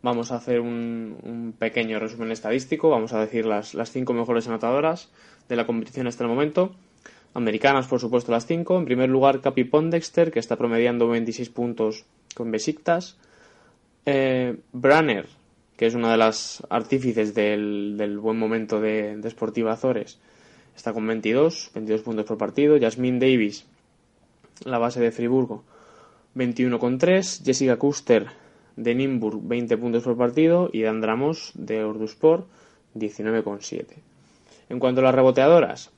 [0.01, 2.89] vamos a hacer un, pequeño resumen estadístico.
[2.89, 5.09] Vamos a decir las, las cinco mejores anotadoras
[5.47, 6.73] de la competición hasta el momento.
[7.33, 8.77] Americanas, por supuesto, las cinco.
[8.77, 12.05] En primer lugar, Capi Pondexter, que está promediando 26 puntos
[12.35, 13.17] con Besiktas.
[14.05, 15.27] Eh, Branner,
[15.77, 20.19] que es una de las artífices del, del buen momento de, de Sportiva Azores,
[20.75, 22.79] está con 22, 22 puntos por partido.
[22.79, 23.65] Jasmine Davis,
[24.65, 25.63] la base de Friburgo,
[26.39, 27.43] 21,3.
[27.43, 28.27] Jessica Kuster,
[28.77, 30.69] de Nimburg, 20 puntos por partido.
[30.71, 32.47] Y Dan Dramos, de Orduspor,
[32.95, 33.85] 19,7.
[34.69, 35.91] En cuanto a las reboteadoras,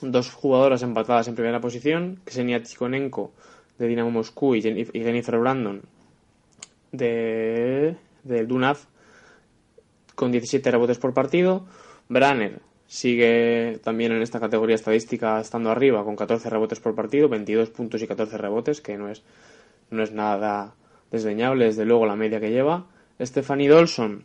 [0.00, 3.32] dos jugadoras empatadas en primera posición, Ksenia Tikhonenko
[3.78, 5.82] de Dinamo Moscú y, Jennifer Brandon
[6.92, 8.84] de, del Dunaf
[10.14, 11.64] con 17 rebotes por partido.
[12.08, 17.70] Branner sigue también en esta categoría estadística estando arriba con 14 rebotes por partido, 22
[17.70, 19.22] puntos y 14 rebotes, que no es,
[19.90, 20.74] no es nada
[21.12, 22.88] desdeñable, desde luego la media que lleva.
[23.20, 24.24] Stephanie Dolson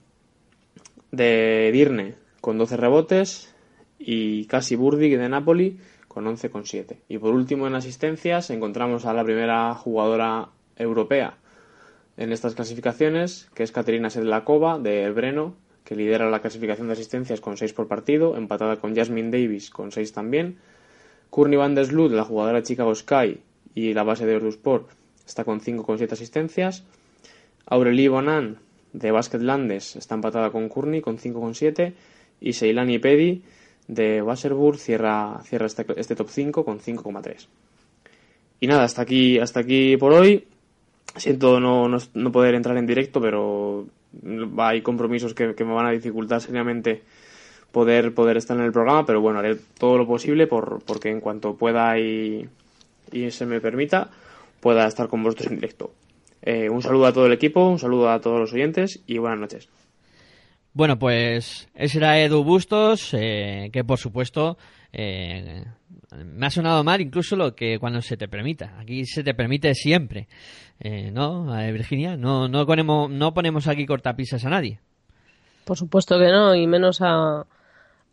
[1.11, 3.53] de Dirne con 12 rebotes
[3.99, 7.01] y Casi Burdick de Napoli con 11,7.
[7.07, 11.37] Y por último en asistencias encontramos a la primera jugadora europea
[12.17, 15.53] en estas clasificaciones, que es Caterina Sedlakova de Breno,
[15.85, 19.91] que lidera la clasificación de asistencias con 6 por partido, empatada con Jasmine Davis con
[19.91, 20.57] 6 también.
[21.29, 23.39] Courtney Van der Sloot, la jugadora de Chicago Sky
[23.75, 24.89] y la base de Eurosport,
[25.25, 26.83] está con 5,7 asistencias.
[27.67, 28.57] Aurelie Bonan
[28.93, 31.93] de Basket Landes está empatada con Courtney con 5,7
[32.41, 33.43] y Seilani Pedi
[33.87, 37.47] de Wasserburg cierra, cierra este, este top 5 con 5,3.
[38.59, 40.47] Y nada, hasta aquí, hasta aquí por hoy.
[41.15, 43.85] Siento no, no, no poder entrar en directo, pero
[44.57, 47.03] hay compromisos que, me van a dificultar seriamente
[47.71, 51.19] poder, poder estar en el programa, pero bueno, haré todo lo posible por, porque en
[51.19, 52.47] cuanto pueda y,
[53.11, 54.09] y se me permita,
[54.59, 55.91] pueda estar con vosotros en directo.
[56.41, 59.39] Eh, un saludo a todo el equipo, un saludo a todos los oyentes y buenas
[59.39, 59.69] noches.
[60.73, 64.57] Bueno, pues ese era Edu Bustos, eh, que por supuesto
[64.91, 65.63] eh,
[66.23, 68.77] me ha sonado mal incluso lo que cuando se te permita.
[68.79, 70.27] Aquí se te permite siempre,
[70.79, 72.17] eh, ¿no, Virginia?
[72.17, 74.79] No, no, ponemos, no ponemos aquí cortapisas a nadie.
[75.65, 77.45] Por supuesto que no, y menos a,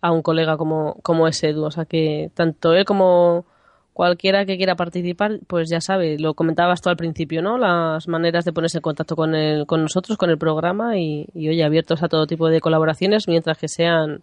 [0.00, 1.64] a un colega como, como es Edu.
[1.64, 3.46] O sea que tanto él como
[3.92, 7.58] cualquiera que quiera participar, pues ya sabe, lo comentabas tú al principio, ¿no?
[7.58, 11.48] Las maneras de ponerse en contacto con, el, con nosotros, con el programa y, y,
[11.48, 14.22] oye, abiertos a todo tipo de colaboraciones mientras que sean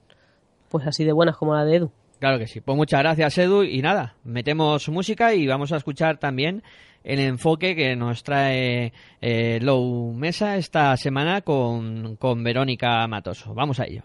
[0.69, 1.91] pues así de buenas como la de Edu.
[2.19, 2.59] Claro que sí.
[2.61, 3.63] Pues muchas gracias, Edu.
[3.63, 6.63] Y nada, metemos música y vamos a escuchar también
[7.03, 8.91] el enfoque que nos trae
[9.21, 13.53] eh, Low Mesa esta semana con, con Verónica Matoso.
[13.53, 14.03] Vamos a ello.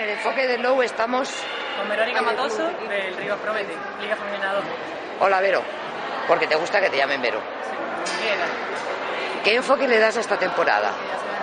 [0.00, 1.28] En el enfoque de Low estamos.
[1.76, 4.64] Con Verónica Matoso del Río Promete, Liga Femenina 2.
[5.20, 5.62] Hola, Vero.
[6.26, 7.38] Porque te gusta que te llamen Vero.
[8.22, 8.38] Bien.
[9.44, 10.90] ¿Qué enfoque le das a esta temporada?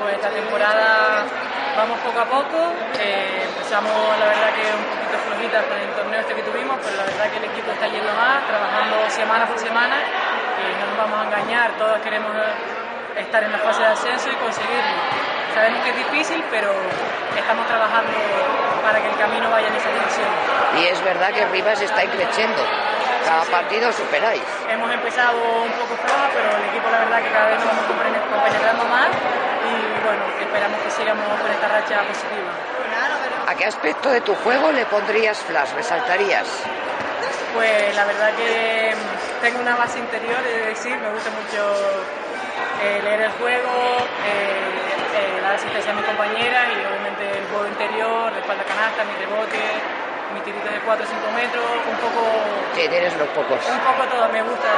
[0.01, 1.25] Pues esta temporada
[1.77, 2.73] vamos poco a poco.
[2.99, 6.97] eh, empezamos, la verdad, que un poquito flojitas con el torneo este que tuvimos, pero
[6.97, 9.97] la verdad que el equipo está yendo más, trabajando semana por semana.
[10.01, 12.31] Y no nos vamos a engañar, todos queremos
[13.17, 15.37] estar en la fase de ascenso y conseguirlo.
[15.57, 16.69] Sabemos que es difícil, pero
[17.35, 18.13] estamos trabajando
[18.83, 20.29] para que el camino vaya en esa dirección.
[20.77, 22.61] Y es verdad que Rivas está creciendo.
[23.25, 24.43] Cada partido superáis.
[24.69, 25.33] Hemos empezado
[25.65, 29.09] un poco floja, pero el equipo la verdad que cada vez nos vamos compenetrando más
[29.65, 32.53] y bueno, esperamos que sigamos con esta racha positiva.
[33.49, 35.73] ¿A qué aspecto de tu juego le pondrías flash?
[35.73, 36.45] ¿Resaltarías?
[37.55, 41.65] Pues la verdad que mm, tengo una base interior, es decir, me gusta mucho
[42.83, 44.86] eh, leer el juego, eh,
[45.17, 49.13] eh, dar asistencia a mi compañera y obviamente el juego interior, de espalda canasta, mi
[49.17, 49.59] rebote,
[50.33, 52.21] mi tirito de 4 o 5 metros, un poco,
[52.75, 53.59] Sí, tienes los pocos.
[53.65, 54.69] un poco todo, me gusta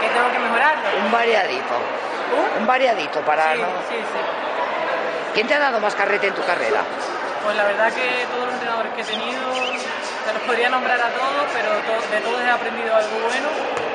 [0.00, 0.86] que tengo que mejorarlo.
[1.04, 1.74] Un variadito.
[2.58, 3.52] Un variadito para...
[3.54, 3.66] Sí, ¿no?
[3.88, 4.20] sí, sí.
[5.34, 6.80] ¿Quién te ha dado más carrete en tu carrera?
[7.42, 9.44] Pues la verdad que todos los entrenadores que he tenido,
[10.24, 13.48] te los podría nombrar a todos, pero de todos he aprendido algo bueno.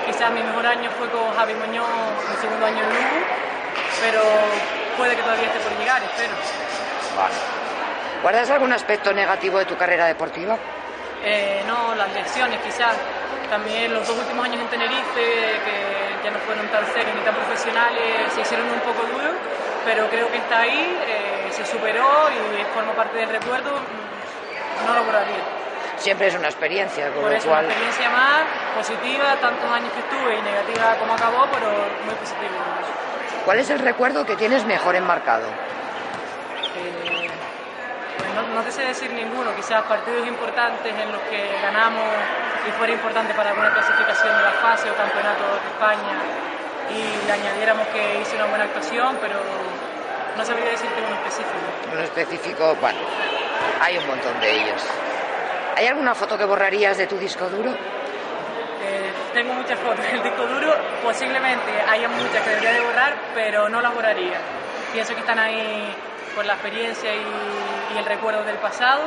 [0.06, 1.88] Quizás mi mejor año fue con Javi Muñoz,
[2.30, 3.20] mi segundo año en Lugo,
[4.02, 4.22] pero
[5.00, 6.34] puede que todavía esté por llegar, espero.
[7.16, 7.34] Vale.
[8.22, 10.58] ¿Guardas algún aspecto negativo de tu carrera deportiva?
[11.24, 12.96] Eh, no, las lecciones quizás.
[13.50, 15.26] También los dos últimos años en Tenerife,
[15.66, 15.76] que
[16.24, 19.34] ya no fueron tan serios ni tan profesionales, se hicieron un poco duros,
[19.86, 23.72] pero creo que está ahí, eh, se superó y forma parte del recuerdo.
[23.72, 25.42] mm, No lo borraría.
[25.98, 27.66] Siempre es una experiencia, con Por lo eso, una cual...
[27.66, 28.42] experiencia más
[28.78, 31.68] positiva, tantos años que estuve y negativa como acabó, pero
[32.06, 32.56] muy positiva.
[33.46, 35.48] ¿Cuál es el recuerdo que tienes mejor enmarcado?
[35.48, 37.30] Eh,
[38.18, 42.06] pues no, no te sé decir ninguno, quizás partidos importantes en los que ganamos
[42.68, 46.20] y fuera importante para alguna clasificación de la fase o campeonato de España
[46.92, 49.40] y le añadiéramos que hice una buena actuación, pero
[50.36, 51.94] no sabría decirte uno específico.
[51.94, 53.00] Un específico, bueno,
[53.82, 54.84] hay un montón de ellos.
[55.76, 57.72] ¿Hay alguna foto que borrarías de tu disco duro?
[59.34, 63.70] Tengo muchas fotos en el disco duro, posiblemente haya muchas que debería de borrar, pero
[63.70, 64.40] no las borraría.
[64.92, 65.94] Pienso que están ahí
[66.36, 69.04] por la experiencia y, y el recuerdo del pasado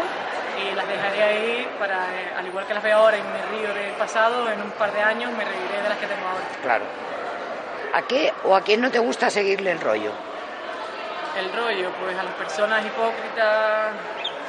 [0.59, 3.75] y las dejaré ahí para, eh, al igual que las veo ahora y me río
[3.75, 6.45] del pasado, en un par de años me reiré de las que tengo ahora.
[6.63, 6.85] Claro.
[7.95, 10.13] ¿A qué o a quién no te gusta seguirle el rollo?
[11.39, 13.93] El rollo, pues a las personas hipócritas,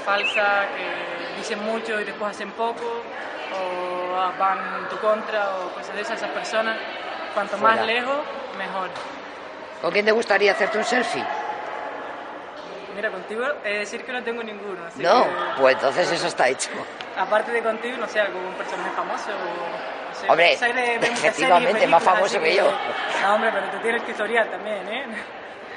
[0.06, 3.02] falsas, que dicen mucho y después hacen poco,
[3.60, 6.78] o van en tu contra, o cosas de esas, esas personas,
[7.34, 8.18] cuanto más lejos,
[8.58, 8.90] mejor.
[9.82, 11.24] ¿Con quién te gustaría hacerte un selfie?
[12.96, 14.86] Mira, contigo de decir que no tengo ninguno.
[14.88, 16.70] así No, que, pues entonces eso está hecho.
[17.18, 19.32] aparte de contigo, no sé, algún personaje famoso.
[19.32, 22.72] o- no sé, Hombre, soy de- de efectivamente, más famoso que yo.
[23.24, 25.06] No, hombre, pero tú tienes tu historial también, ¿eh?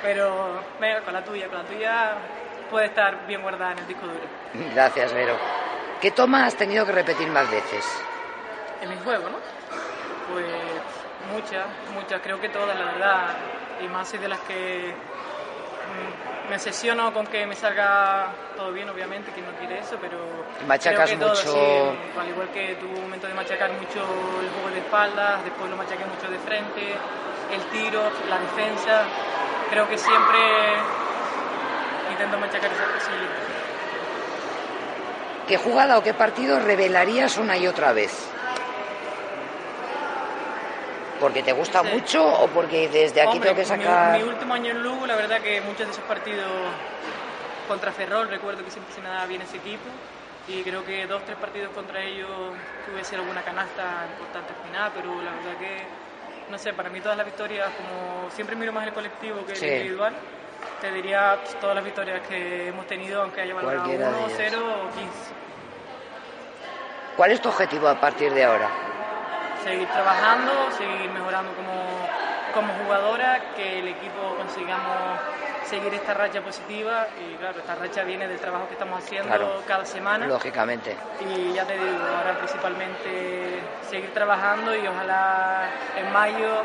[0.02, 2.14] Pero, venga, con la tuya, con la tuya.
[2.70, 4.20] puede estar bien guardada en el disco duro.
[4.74, 5.36] Gracias, Vero.
[6.00, 7.84] ¿Qué toma has tenido que repetir más veces?
[8.86, 9.36] En mi juego, ¿no?
[10.32, 10.46] Pues
[11.32, 13.26] muchas, muchas, creo que todas, la verdad.
[13.84, 18.88] Y más soy de las que mm, me obsesiono con que me salga todo bien,
[18.88, 20.18] obviamente, que no quiere eso, pero.
[20.66, 24.00] Machacas creo que todas, mucho- sí, al igual que tuvo un momento de machacar mucho
[24.40, 26.94] el juego de espaldas, después lo machaqué mucho de frente,
[27.52, 29.02] el tiro, la defensa.
[29.70, 30.38] Creo que siempre
[32.12, 33.30] intento machacar esas cosillas.
[35.48, 38.28] ¿Qué jugada o qué partido revelarías una y otra vez?
[41.20, 41.88] ¿Porque te gusta Sí.
[41.88, 44.16] mucho o porque desde aquí Hombre, tengo que mi- sacar...?
[44.18, 46.46] Mi, último año en Lugo, la verdad que muchos de esos partidos
[47.68, 49.88] contra Ferrol, recuerdo que siempre se me daba bien ese equipo.
[50.48, 52.28] Y creo que dos, tres partidos contra ellos
[52.86, 55.76] tuve alguna canasta importante al final, pero la verdad que,
[56.52, 59.58] no sé, para mí todas las victorias, como siempre miro más el colectivo que el
[59.58, 59.66] Sí.
[59.66, 60.14] individual,
[60.80, 64.26] te diría pues, todas las victorias que hemos tenido, aunque haya valorado Cualquiera de 1,
[64.28, 64.38] ellas.
[64.52, 65.34] 0 o 15.
[67.16, 68.68] ¿Cuál es tu objetivo a partir de ahora?
[69.66, 71.72] Seguir trabajando, seguir mejorando como,
[72.54, 75.18] como jugadora, que el equipo consigamos
[75.64, 79.62] seguir esta racha positiva y claro, esta racha viene del trabajo que estamos haciendo Claro.
[79.66, 80.94] cada semana Lógicamente.
[81.20, 83.58] y ya te digo, ahora principalmente
[83.90, 85.64] seguir trabajando y ojalá
[85.96, 86.62] en mayo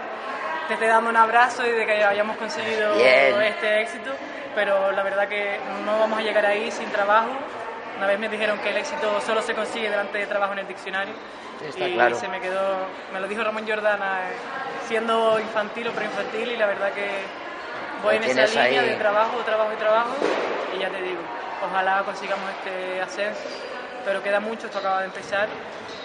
[0.67, 3.41] te esté dando un abrazo y de que hayamos conseguido Bien.
[3.41, 4.11] este éxito,
[4.53, 7.29] pero la verdad que no vamos a llegar ahí sin trabajo.
[8.01, 10.67] Una vez me dijeron que el éxito solo se consigue delante de trabajo en el
[10.67, 11.13] diccionario
[11.63, 12.15] Está y claro.
[12.19, 12.79] se me quedó,
[13.13, 14.33] me lo dijo Ramón Jordana eh,
[14.87, 17.07] siendo infantil o preinfantil y la verdad que
[18.01, 18.89] voy en esa línea ahí.
[18.89, 20.09] de trabajo, trabajo y trabajo
[20.75, 21.19] y ya te digo,
[21.63, 23.39] ojalá consigamos este ascenso,
[24.03, 25.47] pero queda mucho, esto acaba de empezar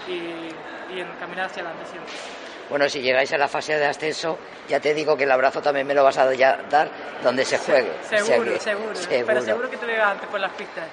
[0.07, 2.13] y, y en caminar hacia adelante siempre.
[2.69, 4.37] Bueno, si llegáis a la fase de ascenso,
[4.69, 6.89] ya te digo que el abrazo también me lo vas a dar
[7.23, 7.91] donde se juegue.
[8.03, 9.27] Seguro, que- seguro, seguro.
[9.27, 10.85] pero seguro que te veo antes por las pistas.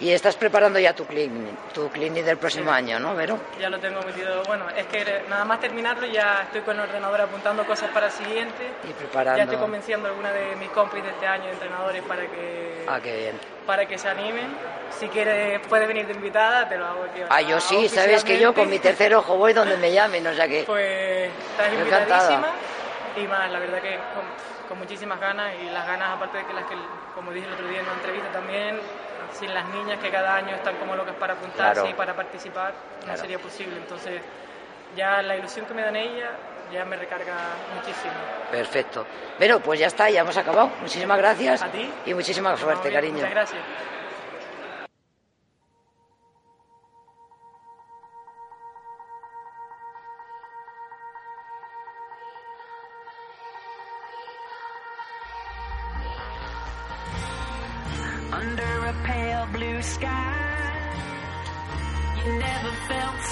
[0.00, 3.38] Y estás preparando ya tu clinic, tu clinic del próximo año, ¿no, Vero?
[3.60, 7.20] Ya lo tengo metido, bueno, es que nada más terminarlo ya estoy con el ordenador
[7.20, 8.68] apuntando cosas para el siguiente.
[8.88, 9.36] Y preparando.
[9.38, 12.84] Ya estoy convenciendo a alguna de mis compis de este año, de entrenadores, para que,
[12.88, 13.40] Ah, qué bien.
[13.64, 14.56] para que se animen.
[14.98, 17.20] Si quieres, puedes venir de invitada, te lo hago aquí.
[17.28, 20.34] Ah, yo sí, sabes que yo con mi tercer ojo voy donde me llamen, o
[20.34, 20.64] sea que...
[20.66, 22.48] Pues estás Yo invitadísima
[23.16, 24.24] y más, la verdad que con,
[24.68, 26.74] con muchísimas ganas y las ganas aparte de que las que,
[27.14, 28.80] como dije el otro día en una entrevista también,
[29.38, 31.88] sin las niñas que cada año están como locas para apuntarse Claro.
[31.88, 32.72] y para participar,
[33.06, 33.76] no sería posible.
[33.76, 34.20] Entonces
[34.96, 36.30] ya la ilusión que me dan ellas
[36.72, 37.34] ya me recarga
[37.74, 38.12] muchísimo.
[38.50, 39.06] Perfecto.
[39.38, 40.70] Vero, pues ya está, ya hemos acabado.
[40.80, 41.62] Muchísimas gracias.
[41.62, 41.90] A ti.
[42.06, 43.14] Y muchísima suerte, bien, cariño.
[43.16, 43.62] Muchas gracias.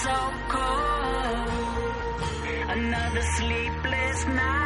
[0.02, 2.22] So cold.
[2.70, 4.59] Another sleepless night.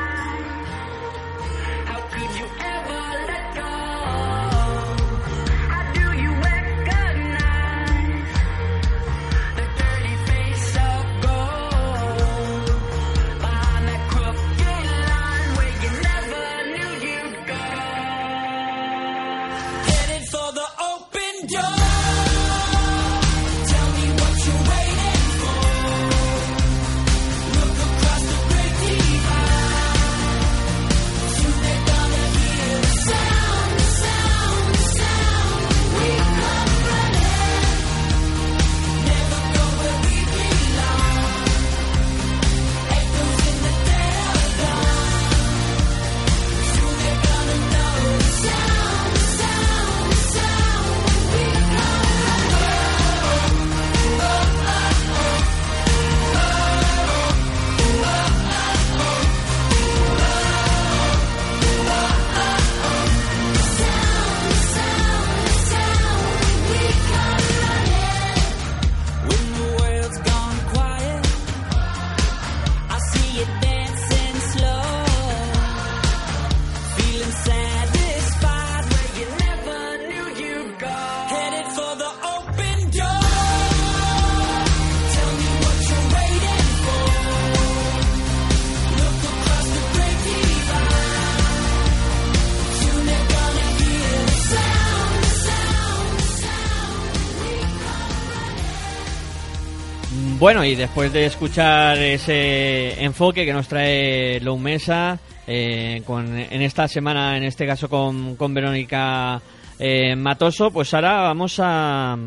[100.44, 106.60] Bueno, y después de escuchar ese enfoque que nos trae Lou Mesa, eh, con, en
[106.60, 109.40] esta semana, en este caso con, con Verónica
[109.78, 112.18] eh, Matoso, pues ahora vamos a,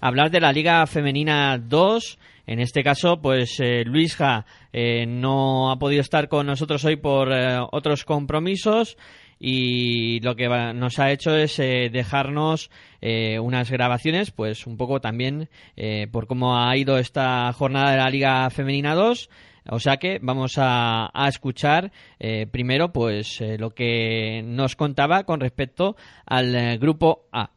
[0.00, 2.18] hablar de la Liga Femenina 2.
[2.46, 7.28] En este caso, pues eh, Luisja eh, no ha podido estar con nosotros hoy por
[7.70, 8.96] otros compromisos
[9.38, 12.70] y lo que nos ha hecho es eh, dejarnos
[13.00, 17.96] eh, unas grabaciones, pues un poco también eh, por cómo ha ido esta jornada de
[17.98, 19.30] la Liga Femenina 2.
[19.70, 25.40] O sea que vamos a, a escuchar eh, primero pues lo que nos contaba con
[25.40, 27.50] respecto al grupo A.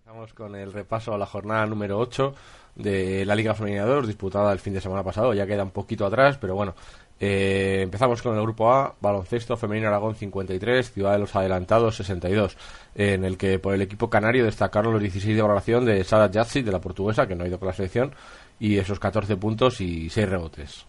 [0.00, 2.34] Estamos con el repaso a la jornada número 8
[2.74, 5.34] de la Liga Femenina 2, disputada el fin de semana pasado.
[5.34, 6.74] Ya queda un poquito atrás, pero bueno.
[7.20, 12.56] Eh, empezamos con el grupo A, baloncesto femenino Aragón 53, Ciudad de los Adelantados 62,
[12.94, 16.62] en el que por el equipo canario destacaron los 16 de valoración de Sara Jatsi,
[16.62, 18.14] de la portuguesa, que no ha ido con la selección,
[18.60, 20.86] y esos 14 puntos y 6 rebotes.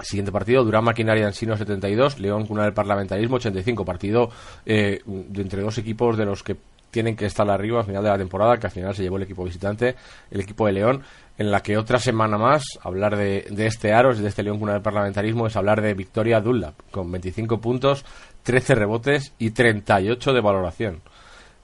[0.00, 3.84] Siguiente partido, Durán Maquinaria Ensino 72, León Cuna del Parlamentarismo 85.
[3.84, 4.30] Partido
[4.66, 6.56] eh, de entre dos equipos de los que
[6.90, 9.22] tienen que estar arriba al final de la temporada, que al final se llevó el
[9.22, 9.96] equipo visitante,
[10.30, 11.02] el equipo de León,
[11.38, 14.74] en la que otra semana más hablar de, de este Aros, de este León Cuna
[14.74, 18.04] del Parlamentarismo, es hablar de Victoria Dunlap, con 25 puntos,
[18.42, 21.00] 13 rebotes y 38 de valoración.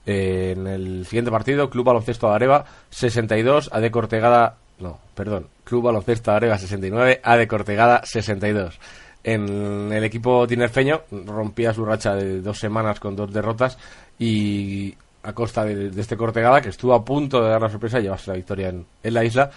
[0.07, 5.85] Eh, en el siguiente partido, Club Baloncesto de Areva 62, AD Cortegada, no, perdón, Club
[5.85, 8.81] Baloncesto de Areva 69, AD Cortegada 62.
[9.23, 13.77] En el equipo tinerfeño rompía su racha de dos semanas con dos derrotas
[14.19, 18.03] y a costa de, este Cortegada que estuvo a punto de dar la sorpresa y
[18.03, 19.51] llevarse la victoria en, en la isla,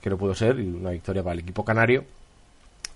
[0.00, 2.04] que no pudo ser, y una victoria para el equipo canario.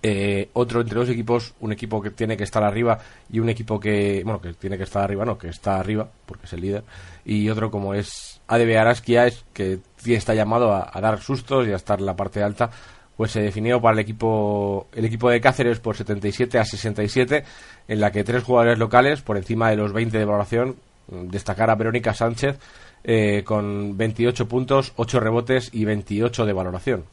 [0.07, 2.99] Eh, otro entre dos equipos, un equipo que tiene que estar arriba
[3.31, 6.45] y un equipo que, bueno, que tiene que estar arriba, no, que está arriba, porque
[6.45, 6.85] es el líder,
[7.25, 11.73] y otro como es ADB Arasquia, es que está llamado a, a dar sustos y
[11.73, 12.71] a estar en la parte alta,
[13.17, 17.45] pues se definió para el equipo, el equipo de Cáceres por 77 a 67,
[17.89, 20.77] en la que tres jugadores locales, por encima de los 20 de valoración,
[21.09, 22.59] destacar a Verónica Sánchez,
[23.03, 27.05] eh, con 28 puntos, 8 rebotes y 28 de valoración.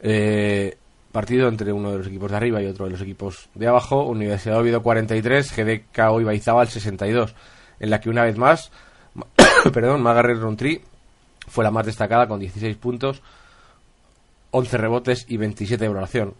[0.00, 0.76] Eh,
[1.12, 4.02] partido entre uno de los equipos de arriba y otro de los equipos de abajo.
[4.04, 7.34] Universidad de Oviedo 43, GDK Ibaizábal 62,
[7.80, 8.70] en la que una vez más,
[9.72, 10.82] perdón, Magarret Rontri
[11.46, 13.22] fue la más destacada con 16 puntos,
[14.50, 16.34] 11 rebotes y 27 de valoración.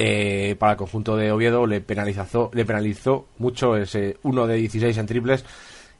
[0.00, 4.96] Eh, para el conjunto de Oviedo le penalizó, le penalizó mucho ese 1 de 16
[4.96, 5.44] en triples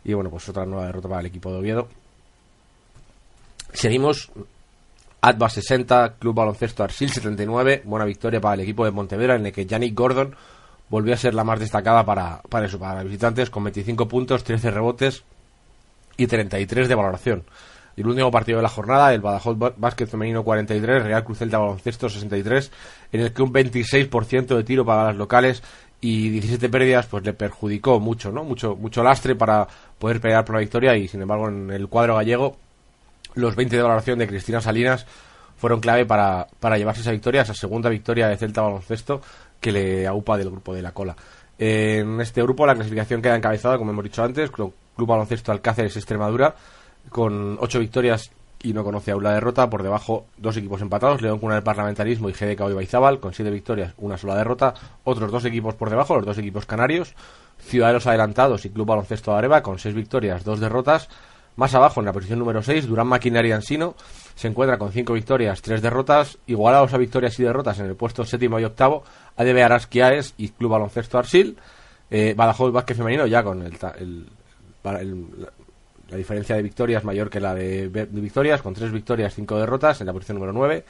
[0.05, 1.88] y bueno, pues otra nueva derrota para el equipo de Oviedo.
[3.72, 4.30] Seguimos
[5.20, 9.53] Atba 60, Club Baloncesto Arsil 79, buena victoria para el equipo de Pontevedra en el
[9.53, 10.36] que Yannick Gordon
[10.88, 14.70] volvió a ser la más destacada para, para eso, para visitantes con 25 puntos, 13
[14.70, 15.24] rebotes
[16.16, 17.44] y 33 de valoración.
[17.99, 21.38] Y el último partido de la jornada, el Badajoz Ba- Básquet Femenino 43, Real Cruz
[21.38, 22.70] Celta Baloncesto 63,
[23.11, 25.64] en el que un 26% de tiro para las locales
[26.01, 28.44] y 17 pérdidas pues le perjudicó mucho, ¿no?
[28.44, 29.66] Mucho, mucho lastre para
[29.99, 32.57] poder pelear por la victoria y sin embargo en el cuadro gallego
[33.34, 35.05] los 20 de valoración de Cristina Salinas
[35.57, 39.20] fueron clave para, para llevarse esa victoria, esa segunda victoria de Celta Baloncesto
[39.59, 41.16] que le aupa del grupo de la cola.
[41.59, 46.55] En este grupo la clasificación queda encabezada, como hemos dicho antes, Club Baloncesto Alcáceres Extremadura,
[47.11, 48.30] con 8 victorias
[48.62, 49.70] y no conoce aún la derrota.
[49.70, 53.94] Por debajo, dos equipos empatados, León Cuna del Parlamentarismo y GDK Ibaizábal, con 7 victorias,
[53.98, 54.74] una sola derrota.
[55.04, 57.14] Otros dos equipos por debajo, los dos equipos canarios,
[57.61, 61.09] Ciudadanos Adelantados y Club Baloncesto de Areva, con 6 victorias, 2 derrotas.
[61.56, 63.96] Más abajo, en la posición número 6, Durán Maquinaria Ansino
[64.36, 68.24] se encuentra con 5 victorias, 3 derrotas, igualados a victorias y derrotas en el puesto
[68.24, 69.02] séptimo y octavo,
[69.36, 71.59] ADB Arasquiaes y Club Baloncesto Arsil,
[72.11, 74.26] eh, Badajoz Vázquez Femenino ya con el, el-
[74.84, 75.48] el-
[76.09, 80.06] la, diferencia de victorias mayor que la de, victorias, con 3 victorias, 5 derrotas en
[80.06, 80.84] la posición número 9.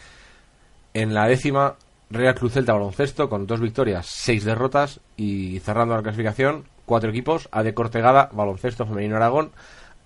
[0.95, 1.77] En la décima,
[2.11, 7.49] Real Cruz Celta Baloncesto con 2 victorias, 6 derrotas y cerrando la clasificación, 4 equipos,
[7.53, 9.51] AD Cortegada, Baloncesto Femenino Aragón,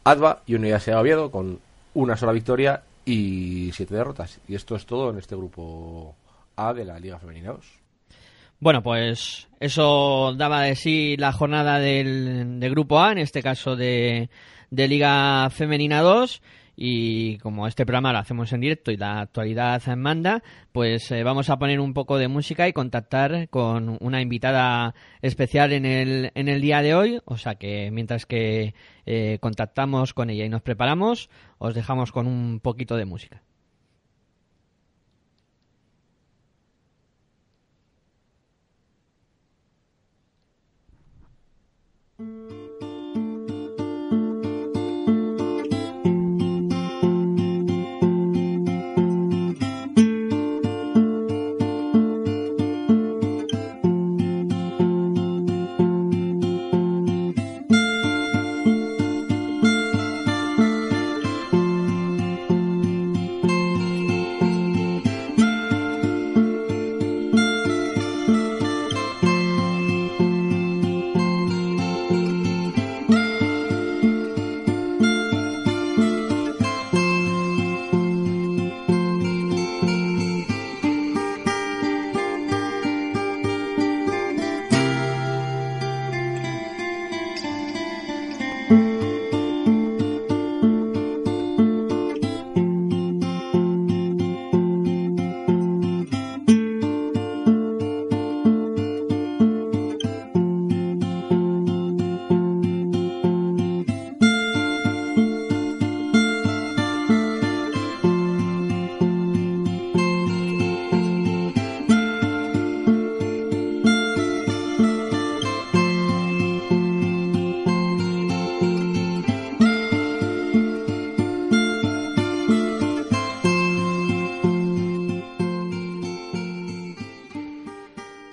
[0.04, 1.60] ADVA y Universidad de Oviedo con
[1.94, 4.40] una sola victoria y 7 derrotas.
[4.48, 6.16] Y esto es todo en este grupo
[6.56, 7.82] A de la Liga Femenina 2.
[8.62, 13.74] Bueno, pues eso daba de sí la jornada del, de Grupo A, en este caso
[13.74, 14.30] de,
[14.72, 16.42] de Liga Femenina 2.
[16.74, 20.42] Y como este programa lo hacemos en directo y la actualidad manda,
[20.72, 25.74] pues eh, vamos a poner un poco de música y contactar con una invitada especial
[25.74, 27.20] en el, en el día de hoy.
[27.26, 32.26] O sea que mientras que eh, contactamos con ella y nos preparamos, os dejamos con
[32.26, 33.42] un poquito de música.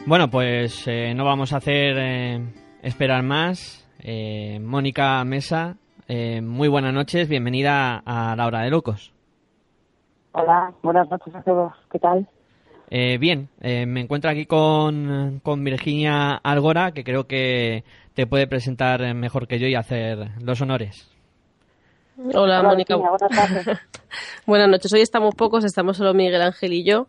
[0.10, 2.41] Bueno, pues eh, no vamos a hacer eh,
[2.82, 3.88] esperar más.
[3.99, 5.76] Eh, Mónica Mesa,
[6.07, 9.14] eh, muy buenas noches, bienvenida a la hora de locos.
[10.32, 11.74] Hola, buenas noches a todos.
[11.91, 12.28] ¿Qué tal?
[12.89, 17.84] Eh, bien, eh, me encuentro aquí con, con Virginia Algora, que creo que
[18.16, 21.07] te puede presentar mejor que yo y hacer los honores.
[22.18, 22.95] Hola, Hola, Mónica.
[22.95, 23.80] Virginia, buenas tardes.
[24.47, 24.91] Buenas noches.
[24.91, 27.05] Hoy estamos pocos, estamos solo Miguel Ángel y yo.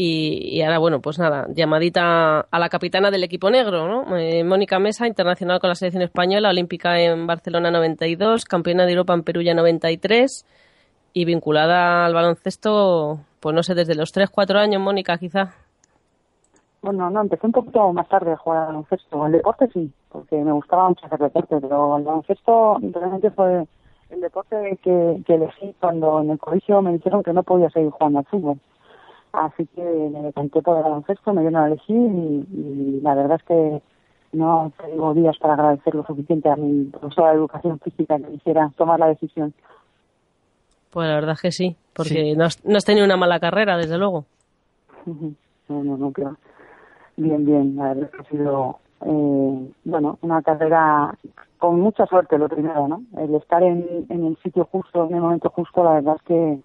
[0.00, 4.16] Y, ahora, bueno, pues nada, llamadita a la capitana del equipo negro, ¿no?
[4.16, 9.14] Eh, Mónica Mesa, internacional con la selección española, olímpica en Barcelona 92, campeona de Europa
[9.14, 10.46] en Perugia 93
[11.14, 15.56] y vinculada al baloncesto, pues no sé, desde los 3-4 años, Mónica, quizá.
[16.80, 19.26] Bueno, no, empecé un poquito más tarde a jugar al baloncesto.
[19.26, 23.66] El deporte sí, porque me gustaba mucho hacer deporte, pero el baloncesto realmente fue
[24.10, 27.90] el deporte que, que elegí cuando en el colegio me dijeron que no podía seguir
[27.90, 28.60] jugando al fútbol.
[29.32, 33.38] Así que me decanté por el baloncesto, me dieron a elegir y, y la verdad
[33.40, 33.82] es que
[34.32, 38.70] no tengo días para agradecer lo suficiente a mi profesora de educación física que hiciera
[38.76, 39.54] tomar la decisión.
[40.90, 43.76] Pues la verdad es que sí, porque No, has, no has tenido una mala carrera,
[43.76, 44.24] desde luego.
[45.06, 46.36] No, no, no, creo.
[47.16, 51.14] Bien, bien, la verdad es que ha sido, eh, bueno, una carrera
[51.58, 53.02] con mucha suerte, lo primero, ¿no?
[53.18, 56.58] El estar en, en el sitio justo, en el momento justo, la verdad es que,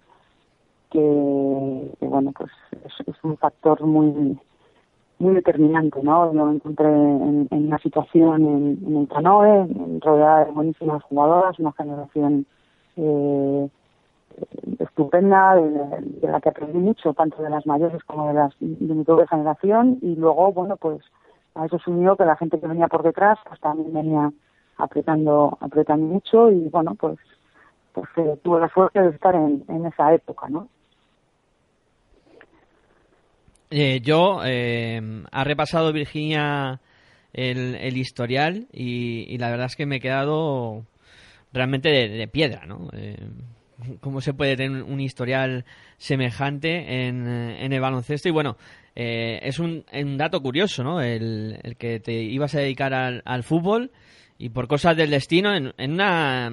[0.94, 2.52] que, bueno, pues
[2.84, 4.38] es, un factor muy
[5.18, 6.32] muy determinante, ¿no?
[6.32, 9.66] Yo me encontré en, una situación en, en el canoe,
[10.00, 12.46] rodeada de buenísimas jugadoras, una generación
[12.96, 13.68] eh,
[14.78, 15.70] estupenda de,
[16.20, 19.26] de la que aprendí mucho, tanto de las mayores como de las de mi propia
[19.26, 21.00] generación y luego, bueno, pues
[21.54, 24.32] a eso se unió que la gente que venía por detrás pues también venía
[24.76, 27.18] apretando apretando mucho y bueno, pues
[27.92, 30.68] pues eh, tuve la suerte de estar en, en esa época, ¿no?
[34.02, 35.00] Yo, eh,
[35.32, 36.80] ha repasado Virginia
[37.32, 40.86] el, el historial y, la verdad es que me he quedado
[41.52, 42.88] realmente de, piedra, ¿no?
[42.92, 43.16] Eh,
[44.00, 45.64] ¿Cómo se puede tener un historial
[45.98, 48.28] semejante en, en el baloncesto?
[48.28, 48.56] Y bueno,
[48.94, 51.00] eh, es un, un dato curioso, ¿no?
[51.00, 53.90] El, el que te ibas a dedicar al, al fútbol
[54.38, 56.48] y por cosas del destino en, en una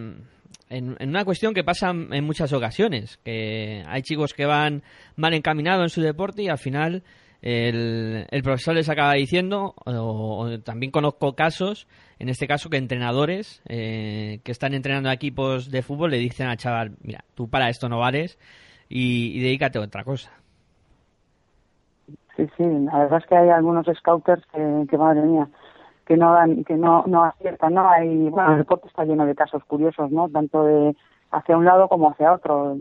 [0.71, 4.83] en, una cuestión que pasa en muchas ocasiones, que hay chicos que van
[5.15, 7.03] mal encaminados en su deporte y al final
[7.41, 11.87] el, el profesor les acaba diciendo, o, también conozco casos,
[12.19, 16.47] en este caso que entrenadores eh, que están entrenando a equipos de fútbol le dicen
[16.47, 18.39] al chaval, mira, tú para esto no vales
[18.89, 20.31] y, y dedícate a otra cosa.
[22.37, 25.49] Sí, sí, la verdad es que hay algunos scouters que, que madre mía,
[26.11, 27.89] que no dan, que no, no aciertan, ¿no?
[27.89, 30.27] Hay, bueno, el deporte está lleno de casos curiosos, ¿no?
[30.27, 30.93] Tanto de
[31.31, 32.75] hacia un lado como hacia otro.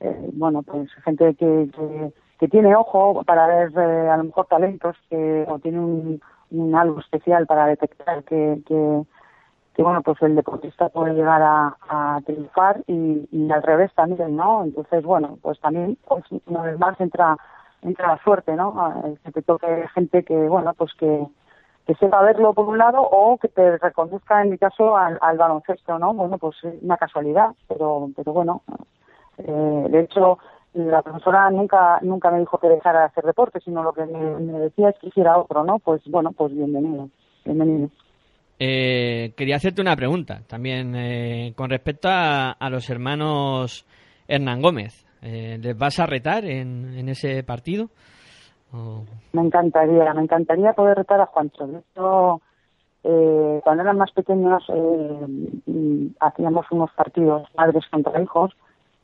[0.00, 4.44] Eh, bueno, pues gente que, que, que tiene ojo para ver eh, a lo mejor
[4.44, 9.02] talentos que, o tiene un, un algo especial para detectar que, que,
[9.74, 14.36] que bueno, pues el deportista puede llegar a, a triunfar y, y al revés también,
[14.36, 14.64] ¿no?
[14.64, 17.38] Entonces, bueno, pues también, pues, una vez más entra
[17.82, 18.78] entra la suerte, ¿no?
[18.78, 21.26] A- Que te toque gente que, bueno, pues que,
[21.86, 25.36] que sepa verlo por un lado o que te reconduzca, en mi caso, al, al
[25.36, 26.12] baloncesto, ¿no?
[26.14, 28.62] Bueno, pues es una casualidad, pero, pero bueno,
[29.38, 30.38] eh, de hecho,
[30.74, 34.58] la profesora nunca nunca me dijo que dejara de hacer deporte, sino lo que me,
[34.60, 35.78] decía es que hiciera otro, ¿no?
[35.78, 37.08] Pues bueno, pues bienvenido,
[37.44, 37.88] bienvenido.
[38.58, 43.86] Eh, quería hacerte una pregunta también eh, con respecto a, a los hermanos
[44.28, 45.06] Hernán Gómez.
[45.22, 47.90] Eh, ¿Les vas a retar en ese partido?
[48.72, 51.66] O- Me encantaría, me encantaría poder retar a Juancho.
[51.66, 52.40] De hecho,
[53.04, 55.26] eh, cuando eran más pequeños eh,
[55.66, 58.54] mm, hacíamos unos partidos madres contra hijos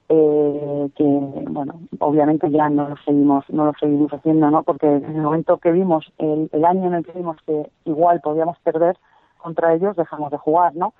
[0.09, 1.05] eh, que,
[1.49, 4.62] bueno, obviamente ya no lo seguimos, no lo seguimos haciendo, ¿no?
[4.62, 8.21] Porque en el momento que vimos, el, el año en el que vimos que igual
[8.21, 8.97] podíamos perder
[9.39, 10.93] contra ellos, dejamos de jugar, ¿no?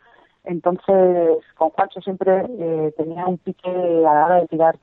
[0.45, 4.77] Entonces, con Juancho siempre eh, tenía un pique a la hora de tirar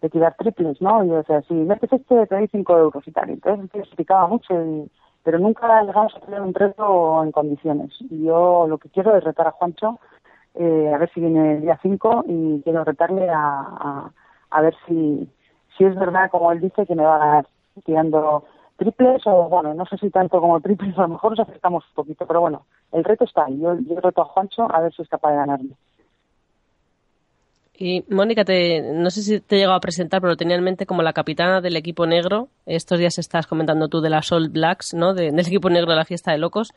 [0.00, 1.04] de tirar triples, ¿no?
[1.04, 3.30] Y o sea, si metes este te doy 5 euros y tal.
[3.30, 4.90] Entonces se picaba mucho, y,
[5.22, 7.92] pero nunca llegamos a tener un reto en condiciones.
[8.10, 9.98] Y yo lo que quiero es retar a Juancho,
[10.54, 14.12] eh, a ver si viene el día 5 y quiero retarle a, a,
[14.50, 15.28] a ver si,
[15.76, 17.46] si es verdad, como él dice, que me va a ganar
[17.84, 18.44] tirando
[18.76, 21.94] triples o, bueno, no sé si tanto como triples, a lo mejor nos acercamos un
[21.94, 23.58] poquito, pero bueno, el reto está ahí.
[23.60, 25.70] Yo, yo reto a Juancho a ver si es capaz de ganarme.
[27.80, 30.84] Y Mónica, te, no sé si te he llegado a presentar, pero tenía en mente
[30.84, 32.48] como la capitana del equipo negro.
[32.66, 35.14] Estos días estás comentando tú de las All Blacks, ¿no?
[35.14, 36.72] De- del equipo negro de la fiesta de locos.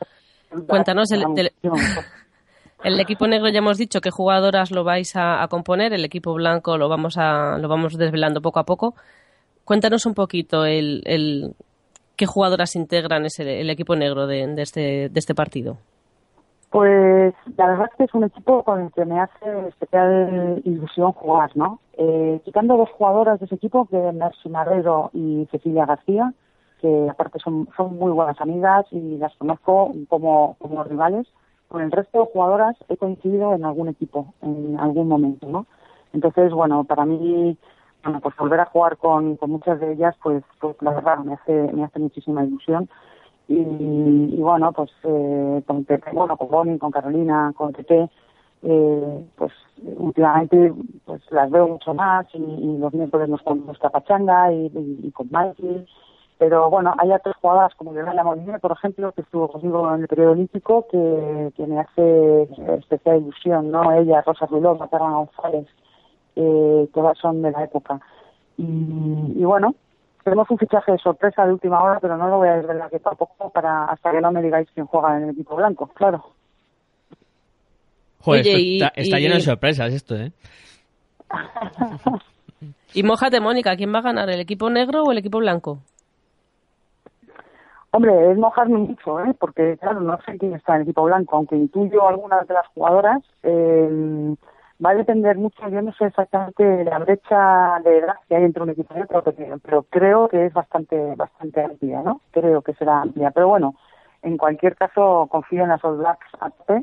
[0.67, 1.53] Cuéntanos, el, del-
[2.83, 6.33] el equipo negro ya hemos dicho qué jugadoras lo vais a, a componer, el equipo
[6.35, 8.93] blanco lo vamos a lo vamos desvelando poco a poco.
[9.65, 11.53] Cuéntanos un poquito el, el
[12.15, 15.77] qué jugadoras integran ese, el equipo negro de, de este, de este partido?
[16.71, 21.11] Pues la verdad es que es un equipo con el que me hace especial ilusión
[21.11, 21.79] jugar, ¿no?
[21.97, 26.33] Eh, quitando dos jugadoras de ese equipo, que Mercy Marrero y Cecilia García,
[26.79, 30.55] que aparte son, son muy buenas amigas y las conozco como,
[30.87, 31.27] rivales,
[31.67, 35.65] con el resto de jugadoras he coincidido en algún equipo, en algún momento, ¿no?
[36.13, 37.57] Entonces, bueno, para mí,
[38.01, 41.33] bueno, pues volver a jugar con, con muchas de ellas, pues, pues la verdad me
[41.33, 42.89] hace, me hace muchísima ilusión.
[43.51, 48.09] Y, y bueno, pues eh, con Pepe, bueno, con Bonnie, con Carolina, con Tete,
[48.63, 49.51] eh, pues
[49.97, 50.73] últimamente
[51.03, 55.85] pues las veo mucho más y, los miércoles nos con nuestra pachanga y, con Mikey.
[56.37, 60.07] Pero bueno, hay otras jugadoras como Yolanda Molina, por ejemplo, que estuvo conmigo en el
[60.07, 62.43] periodo olímpico, que, que me hace
[62.79, 63.91] especial ilusión, ¿no?
[63.91, 65.67] Ella, Rosa Ruló, Matarna González,
[66.37, 67.99] eh, todas son de la época.
[68.57, 68.63] Y,
[69.35, 69.75] y bueno,
[70.23, 72.99] tenemos un fichaje de sorpresa de última hora, pero no lo voy a desvelar que
[72.99, 76.23] tampoco para hasta que no me digáis quién juega en el equipo blanco, claro.
[78.19, 80.31] Joder, Oye, esto y- está, está y- lleno de sorpresas esto, ¿eh?
[82.93, 85.79] Y mójate, Mónica, ¿quién va a ganar, el equipo negro o el equipo blanco?
[87.91, 89.33] Hombre, es mojarme mucho, ¿eh?
[89.39, 92.67] porque claro, no sé quién está en el equipo blanco, aunque intuyo algunas de las
[92.67, 93.21] jugadoras.
[93.43, 94.35] eh,
[94.83, 98.63] va a depender mucho, yo no sé exactamente la brecha de edad que hay entre
[98.63, 99.23] un equipo y otro,
[99.63, 102.21] pero, creo que es bastante bastante amplia, ¿no?
[102.31, 103.75] Creo que será amplia, pero bueno,
[104.23, 106.25] en cualquier caso confío en las All Blacks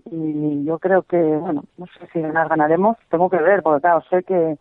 [0.07, 4.03] y yo creo que, bueno, no sé si ganar ganaremos, tengo que ver, porque claro,
[4.11, 4.57] sé que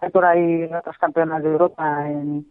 [0.00, 2.46] hay por ahí otras campeonas de Europa en,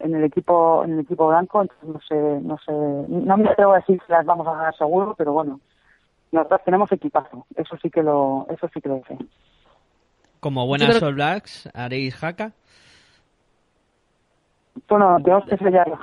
[0.00, 2.72] en el equipo en el equipo blanco entonces no sé no sé
[3.08, 5.60] no me atrevo a decir si las vamos a ganar seguro pero bueno
[6.32, 9.16] nosotros tenemos equipazo eso sí que lo eso sí que lo sé.
[10.40, 12.52] Como buenas creo- All Blacks, haréis jaca.
[14.88, 15.98] bueno tenemos que sellarlo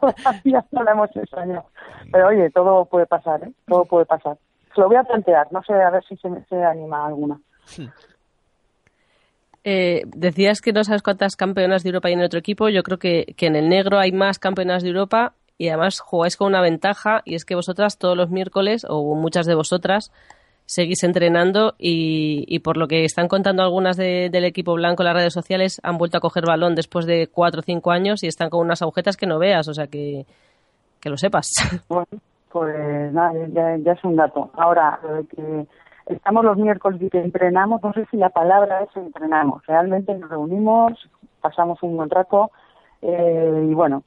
[0.00, 1.64] todavía no lo hemos ensayado.
[2.10, 3.52] Pero oye todo puede pasar ¿eh?
[3.66, 4.36] todo puede pasar.
[4.74, 7.38] Se lo voy a plantear no sé a ver si se, me- se anima alguna.
[9.64, 12.68] Eh, decías que no sabes cuántas campeonas de Europa hay en el otro equipo.
[12.68, 16.36] Yo creo que, que en el negro hay más campeonas de Europa y además jugáis
[16.36, 20.10] con una ventaja y es que vosotras todos los miércoles, o muchas de vosotras,
[20.64, 25.06] seguís entrenando y, y por lo que están contando algunas de- del equipo blanco en
[25.08, 28.28] las redes sociales, han vuelto a coger balón después de cuatro o cinco años y
[28.28, 30.24] están con unas agujetas que no veas, o sea que,
[31.00, 31.50] que lo sepas.
[31.88, 32.06] Bueno,
[32.50, 34.50] pues nada, ya, ya es un dato.
[34.54, 35.66] Ahora, lo de que
[36.06, 39.66] estamos los miércoles y que entrenamos, no sé si la palabra es entrenamos.
[39.66, 40.92] Realmente nos reunimos,
[41.40, 42.50] pasamos un buen rato
[43.02, 44.04] eh, y bueno,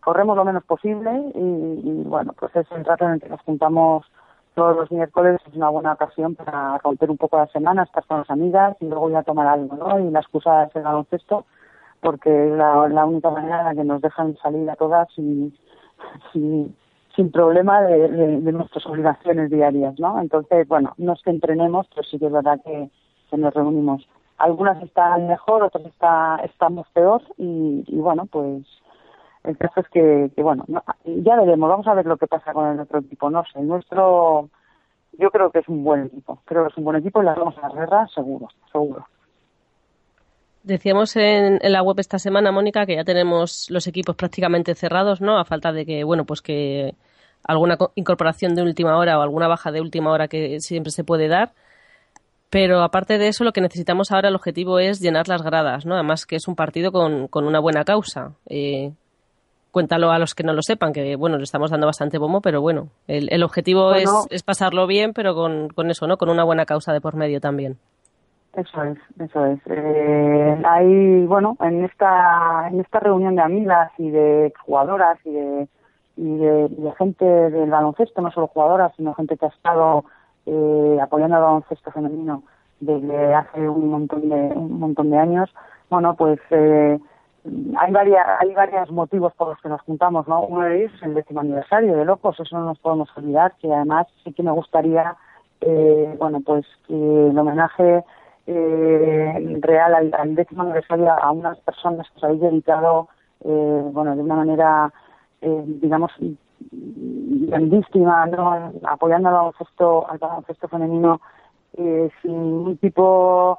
[0.00, 4.06] corremos lo menos posible y, bueno, pues es el rato en el que nos juntamos
[4.54, 8.18] todos los miércoles, es una buena ocasión para romper un poco la semana, estar con
[8.18, 9.98] las amigas y luego ir a tomar algo, ¿no?
[9.98, 11.44] Y la excusa es el baloncesto
[12.00, 15.56] porque es la, única manera en la que nos dejan salir a todas sin,
[17.16, 20.20] sin problema de, de- de nuestras obligaciones diarias, ¿no?
[20.20, 22.90] Entonces, bueno, no es que entrenemos, pero sí que es verdad que,
[23.30, 24.06] que nos reunimos.
[24.38, 28.64] Algunas están mejor, otras está, estamos peor y, y bueno, pues
[29.44, 32.66] el caso es que, bueno, no- ya veremos, vamos a ver lo que pasa con
[32.72, 34.48] el otro equipo, no sé, nuestro
[35.18, 37.36] yo creo que es un buen equipo, creo que es un buen equipo y las
[37.36, 39.06] vamos a guerra seguro, seguro.
[40.64, 45.38] Decíamos en, la web esta semana, Mónica, que ya tenemos los equipos prácticamente cerrados, ¿no?
[45.38, 46.94] A falta de que, bueno, pues que
[47.46, 51.04] alguna co- incorporación de última hora o alguna baja de última hora que siempre se
[51.04, 51.52] puede dar.
[52.48, 55.94] Pero aparte de eso, lo que necesitamos ahora, el objetivo es llenar las gradas, ¿no?
[55.94, 58.32] Además que es un partido con, con una buena causa.
[58.48, 58.92] Eh,
[59.74, 62.60] cuéntalo a los que no lo sepan, que, bueno, le estamos dando bastante bombo, pero
[62.60, 63.98] bueno, el, el objetivo Bueno.
[63.98, 66.16] es, es pasarlo bien, pero con, con eso, ¿no?
[66.16, 67.76] Con una buena causa de por medio también.
[68.54, 69.58] Eso es, eso es.
[69.66, 75.68] Eh, hay, bueno, en esta, en esta reunión de amigas y de jugadoras y de,
[76.18, 80.04] y de, y de gente del baloncesto, no solo jugadoras, sino gente que ha estado
[80.46, 82.44] eh, apoyando al baloncesto femenino
[82.78, 85.52] desde hace un montón de, un montón de años,
[85.90, 87.00] bueno, pues eh,
[87.78, 90.42] hay varias, hay varios motivos por los que nos juntamos, ¿no?
[90.42, 93.72] Uno de ellos es el décimo aniversario de Locos, eso no nos podemos olvidar, que
[93.72, 95.16] además sí que me gustaría,
[95.60, 98.04] eh, bueno, pues que el homenaje
[98.46, 103.08] eh, real al, décimo aniversario a unas personas que os habéis dedicado,
[103.44, 104.92] eh, bueno, de una manera,
[105.40, 106.12] eh, digamos,
[106.70, 108.72] grandísima, ¿no?
[108.84, 111.20] apoyando al baloncesto, al baloncesto femenino
[111.76, 113.58] eh, sin ningún tipo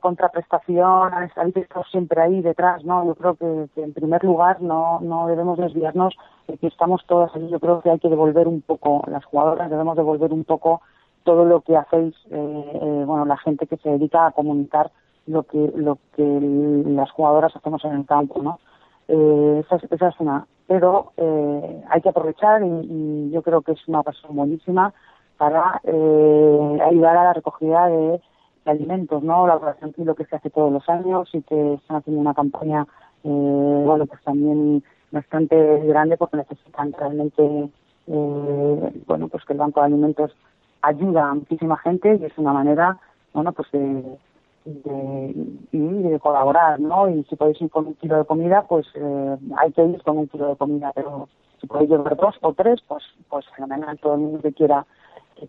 [0.00, 3.04] contraprestación, habéis estado siempre ahí detrás, ¿no?
[3.06, 6.14] Yo creo que, que en primer lugar no, no debemos desviarnos
[6.48, 7.48] de que estamos todas ahí.
[7.48, 10.80] Yo creo que hay que devolver un poco, las jugadoras debemos devolver un poco
[11.22, 14.90] todo lo que hacéis, eh, eh, bueno, la gente que se dedica a comunicar
[15.26, 16.24] lo que lo que
[16.86, 18.58] las jugadoras hacemos en el campo, ¿no?
[19.08, 20.46] Eh, esa, es, esa es una.
[20.66, 24.94] pero eh, hay que aprovechar y, y yo creo que es una ocasión buenísima
[25.36, 28.20] para eh, ayudar a la recogida de,
[28.64, 29.46] de alimentos, ¿no?
[29.46, 32.86] La operación Kilo que se hace todos los años y que están haciendo una campaña,
[33.24, 35.56] eh, bueno, pues también bastante
[35.86, 37.70] grande porque necesitan realmente,
[38.06, 40.32] eh, bueno, pues que el Banco de Alimentos
[40.82, 42.98] ayuda a muchísima gente y es una manera,
[43.32, 44.18] bueno, pues de,
[44.64, 47.08] de colaborar, ¿no?
[47.08, 50.18] Y si podéis ir con un kilo de comida, pues eh, hay que ir con
[50.18, 51.28] un kilo de comida, pero
[51.60, 54.86] si podéis llevar dos o tres, pues, pues fenomenal, todo el mundo que quiera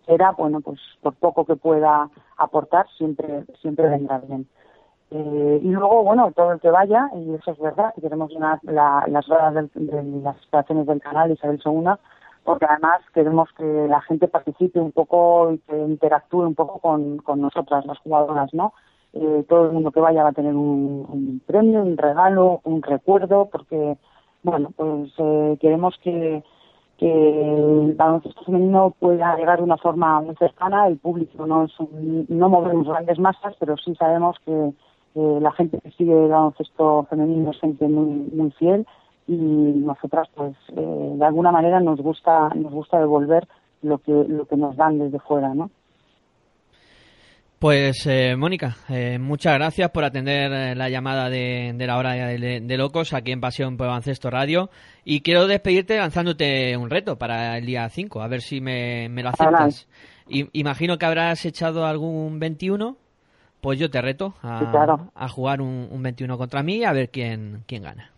[0.00, 4.46] quiera, bueno, pues por poco que pueda aportar, siempre, siempre vendrá bien.
[5.10, 8.58] Eh, y luego, bueno, todo el que vaya, y eso es verdad, que queremos llenar
[8.62, 11.90] la- las horas del- de, las instalaciones del canal Isabel II,
[12.44, 17.18] porque además queremos que la gente participe un poco y que interactúe un poco con,
[17.18, 18.72] con nosotras, las jugadoras, ¿no?
[19.12, 22.82] Eh, todo el mundo que vaya va a tener un, un premio, un regalo, un
[22.82, 23.98] recuerdo, porque,
[24.42, 26.42] bueno, pues eh, queremos que,
[27.02, 27.54] que
[27.88, 30.86] el baloncesto femenino pueda llegar de una forma muy cercana.
[30.86, 34.72] El público no es un- no movemos grandes masas, pero sí sabemos que
[35.14, 38.86] la gente que sigue el baloncesto femenino es gente muy muy fiel
[39.26, 43.46] y nosotras pues eh, de alguna manera nos gusta nos gusta devolver
[43.82, 45.70] lo que lo que nos dan desde fuera, ¿no?
[47.62, 52.14] Pues eh, Mónica, eh, muchas gracias por atender eh, la llamada de, de la hora
[52.14, 54.68] de, de locos aquí en Pasión por Baloncesto Radio
[55.04, 59.22] y quiero despedirte lanzándote un reto para el día 5, a ver si me, me
[59.22, 59.86] lo aceptas.
[60.28, 62.96] I- imagino que habrás echado algún 21,
[63.60, 65.12] pues yo te reto a, Sí, claro.
[65.14, 68.10] a jugar un, un 21 contra mí a ver quién, quién gana.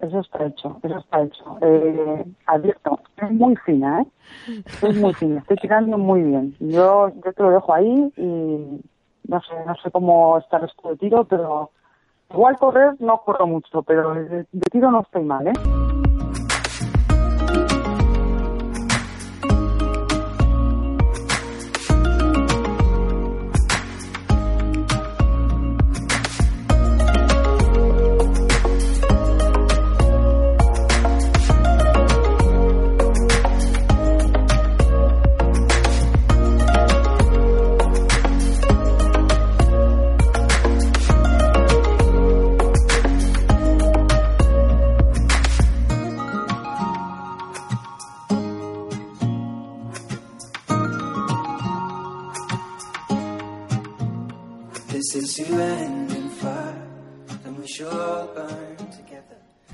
[0.00, 1.58] Eso está hecho, eso está hecho.
[1.62, 4.06] Eh, advierto, es muy fina, ¿eh?
[4.82, 6.54] Es muy fina, estoy tirando muy bien.
[6.60, 8.80] Yo, yo te lo dejo ahí y
[9.28, 11.70] no sé, no sé cómo está el resto de tiro, pero
[12.30, 15.52] igual correr no corro mucho, pero de, de tiro no estoy mal, ¿eh?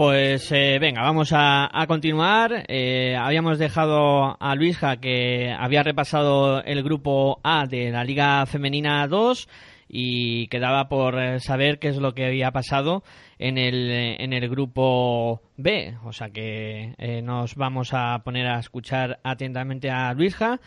[0.05, 2.65] Pues eh, venga, vamos a, continuar.
[2.67, 9.07] Eh, habíamos dejado a Luisja que había repasado el grupo A de la Liga Femenina
[9.07, 9.49] 2
[9.87, 13.05] y quedaba por eh, saber qué es lo que había pasado
[13.39, 15.95] en el, en el grupo B.
[16.03, 20.59] O sea que eh, nos vamos a poner a escuchar atentamente a Luisja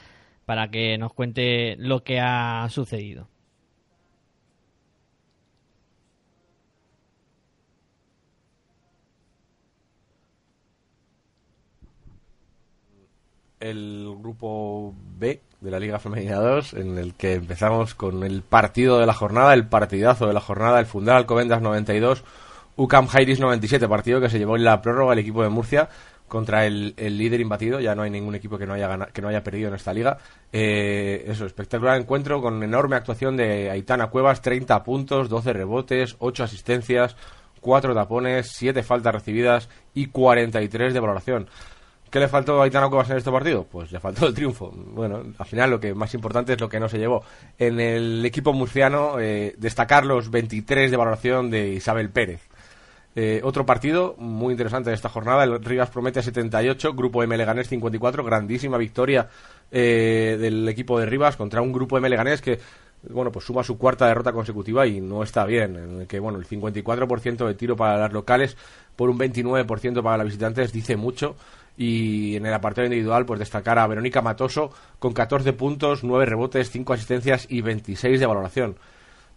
[0.45, 3.27] para que nos cuente lo que ha sucedido.
[13.69, 18.99] El grupo B de la Liga Femenina 2, en el que empezamos con el partido
[18.99, 22.23] de la jornada, el partidazo de la jornada, el Fundal Alcobendas 92,
[22.75, 25.89] UCAM Jairis 97, partido que se llevó en la prórroga el equipo de Murcia
[26.27, 29.21] contra el, el líder imbatido, ya no hay ningún equipo que no haya gana- que
[29.21, 30.17] no haya perdido en esta liga.
[30.51, 36.43] Eh, eso, espectacular encuentro con enorme actuación de Aitana Cuevas, 30 puntos, 12 rebotes, 8
[36.43, 37.15] asistencias,
[37.61, 41.47] 4 tapones, 7 faltas recibidas y 43 de valoración.
[42.15, 43.65] ¿Qué le faltó a Aitana Cuevas en este partido?
[43.69, 44.71] Pues le faltó el triunfo.
[44.73, 47.25] Bueno, al final lo que más importante es lo que no se llevó.
[47.59, 52.39] En el equipo murciano, eh, destacar los 23 de valoración de Isabel Pérez.
[53.17, 57.67] Eh, otro partido muy interesante de esta jornada, el Rivas Promete 78, Grupo M Leganés
[57.67, 59.27] 54, grandísima victoria
[59.69, 62.59] eh, del equipo de Rivas contra un Grupo M Leganés que
[63.09, 66.39] bueno, pues suma su cuarta derrota consecutiva y no está bien, en el que bueno,
[66.39, 68.57] el 54% de tiro para las locales
[68.95, 71.35] por un 29% para las visitantes dice mucho
[71.77, 76.69] y en el apartado individual pues destacar a Verónica Matoso con 14 puntos, 9 rebotes,
[76.71, 78.75] 5 asistencias y 26 de valoración.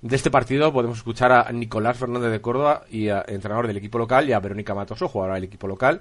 [0.00, 3.98] De este partido podemos escuchar a Nicolás Fernández de Córdoba, y a- entrenador del equipo
[3.98, 6.00] local, y a Verónica Matoso, jugadora del equipo local,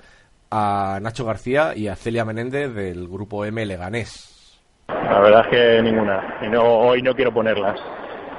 [0.52, 4.60] a Nacho García y a Celia Menéndez del grupo M Leganés.
[4.88, 6.38] La verdad es que ninguna.
[6.46, 7.80] Y no, hoy no quiero ponerlas.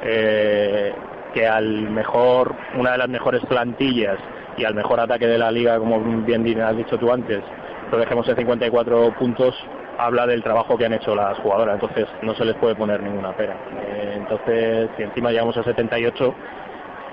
[0.04, 0.92] Eh,
[1.34, 4.16] que al mejor, una de las mejores plantillas
[4.56, 7.42] y al mejor ataque de la liga, como bien has dicho tú antes,
[7.90, 9.54] lo dejemos en 54 puntos,
[9.98, 11.74] habla del trabajo que han hecho las jugadoras.
[11.74, 13.56] Entonces no se les puede poner ninguna pera.
[13.86, 16.34] Eh, entonces, si encima llegamos a 78,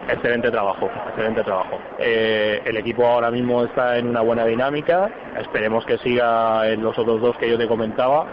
[0.10, 1.80] excelente trabajo, excelente trabajo.
[2.00, 5.10] Eh, el equipo ahora mismo está en una buena dinámica,
[5.40, 8.28] esperemos que siga en los otros dos que yo te comentaba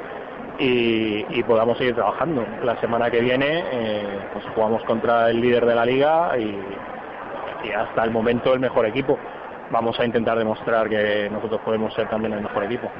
[0.58, 2.44] y, podamos seguir trabajando.
[2.62, 8.04] La semana que viene eh, pues jugamos contra el líder de la liga y hasta
[8.04, 9.18] el momento el mejor equipo.
[9.72, 12.90] Vamos a intentar demostrar que nosotros podemos ser también el mejor equipo.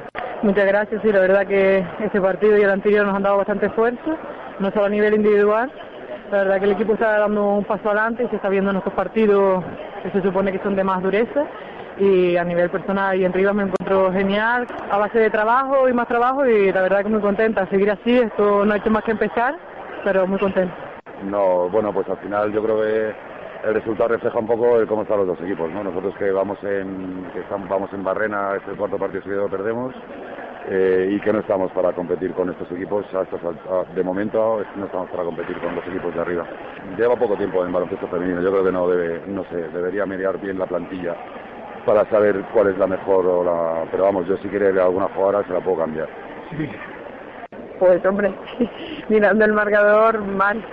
[0.43, 3.67] Muchas gracias, sí, la verdad que este partido y el anterior nos han dado bastante
[3.67, 4.17] esfuerzo,
[4.59, 5.71] no solo a nivel individual,
[6.31, 8.79] la verdad que el equipo está dando un paso adelante y se está viendo en
[8.79, 9.63] estos partidos
[10.03, 11.45] que se supone que son de más dureza
[11.99, 15.93] y a nivel personal y en Rivas me encuentro genial, a base de trabajo y
[15.93, 19.05] más trabajo y la verdad que muy contenta, seguir así, esto no ha hecho más
[19.05, 19.57] que empezar,
[20.05, 20.75] pero muy contenta.
[21.23, 23.32] No, bueno, pues al final yo creo que
[23.65, 25.85] el resultado refleja un poco el cómo están los dos equipos, ¿no?
[25.85, 29.95] Nosotros que vamos en que estamos, vamos en Barrena, este cuarto partido seguido perdemos
[30.69, 33.05] eh, y que no estamos para competir con estos equipos
[33.95, 36.45] de momento no estamos para competir con los equipos de arriba.
[36.97, 40.39] Lleva poco tiempo en baloncesto femenino, yo creo que no debe, no sé, debería mediar
[40.41, 41.15] bien la plantilla
[41.87, 45.45] para saber cuál es la mejor o la, pero vamos, yo si quiere alguna jugadora
[45.47, 46.09] se la puedo cambiar.
[47.79, 48.33] Pues hombre,
[49.09, 50.65] mirando el marcador mal,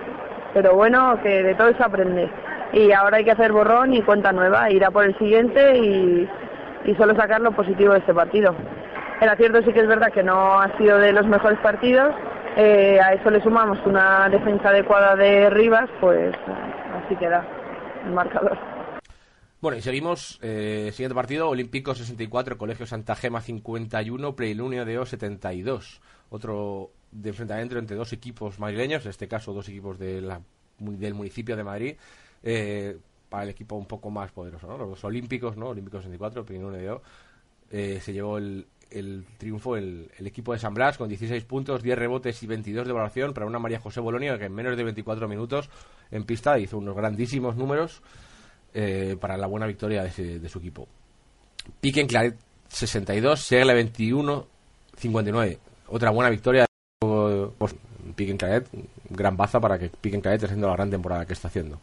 [0.53, 2.29] pero bueno, que de todo se aprende.
[2.73, 6.27] Y ahora hay que hacer borrón y cuenta nueva, ir a por el siguiente y,
[6.85, 8.55] y solo sacar lo positivo de este partido.
[9.21, 12.13] El acierto sí que es verdad que no ha sido de los mejores partidos,
[12.55, 16.33] eh, a eso le sumamos una defensa adecuada de Rivas, pues
[17.05, 17.45] así queda
[18.05, 18.57] el marcador.
[19.61, 20.39] Bueno, y seguimos.
[20.41, 25.99] eh, siguiente partido: Olímpico 64, Colegio Santa Gema 51, Preilunio de O 72.
[26.29, 30.39] Otro de enfrentamiento entre dos equipos madrileños, en este caso dos equipos de la-
[30.77, 31.95] del municipio de Madrid.
[32.43, 32.97] Eh,
[33.29, 34.77] para el equipo un poco más poderoso, ¿no?
[34.77, 35.67] Los Olímpicos, ¿no?
[35.69, 37.01] Olímpicos 64, Preilunio de O.
[37.71, 41.97] eh, se llevó el, el triunfo el, equipo de San Blas con 16 puntos, 10
[41.99, 45.27] rebotes y 22 de valoración para una María José Bolonia que en menos de 24
[45.27, 45.69] minutos
[46.09, 48.01] en pista hizo unos grandísimos números
[48.73, 50.87] eh, para la buena victoria de, ese- de su equipo.
[51.81, 52.35] Pique en Claret
[52.69, 54.47] 62, Segle 21,
[54.97, 55.59] 59.
[55.87, 56.65] Otra buena victoria.
[57.01, 57.75] de pues,
[58.15, 58.67] Pique en Claret,
[59.09, 61.79] gran baza para que Pique en Claret esté haciendo la gran temporada que está haciendo.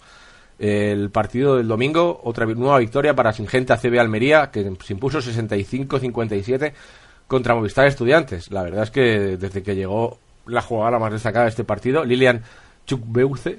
[0.59, 6.73] El partido del domingo, otra nueva victoria para Singenta CB Almería, que se impuso 65-57
[7.27, 8.51] contra Movistar Estudiantes.
[8.51, 12.43] La verdad es que desde que llegó la jugadora más destacada de este partido, Lilian
[12.87, 13.59] Chukbeuce,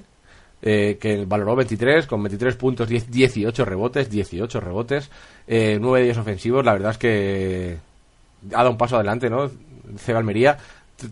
[0.62, 5.12] eh, que valoró 23, con 23 puntos, 10, 18 rebotes, 18 rebotes,
[5.46, 6.66] eh, 9 de ellos ofensivos.
[6.66, 7.78] La verdad es que
[8.52, 9.50] ha dado un paso adelante, ¿no?
[9.98, 10.58] CB Almería,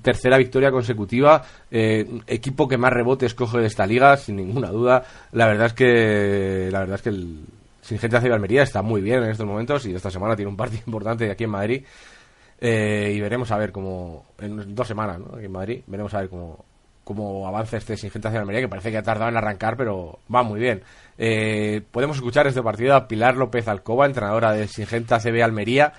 [0.01, 5.03] tercera victoria consecutiva, eh, equipo que más rebotes coge de esta liga, sin ninguna duda.
[5.31, 7.45] La verdad es que, la verdad es que el
[7.81, 10.81] Singenta CB Almería está muy bien en estos momentos y esta semana tiene un partido
[10.87, 11.83] importante aquí en Madrid.
[12.59, 15.35] Eh, y veremos a ver cómo, en dos semanas, ¿no?
[15.35, 16.65] Aquí en Madrid, veremos a ver cómo,
[17.03, 20.41] cómo avanza este Singenta de Almería, que parece que ha tardado en arrancar, pero va
[20.41, 20.81] muy bien.
[21.17, 25.93] Eh, podemos escuchar este partido a Pilar López Alcoba, entrenadora de Singenta CB Almería,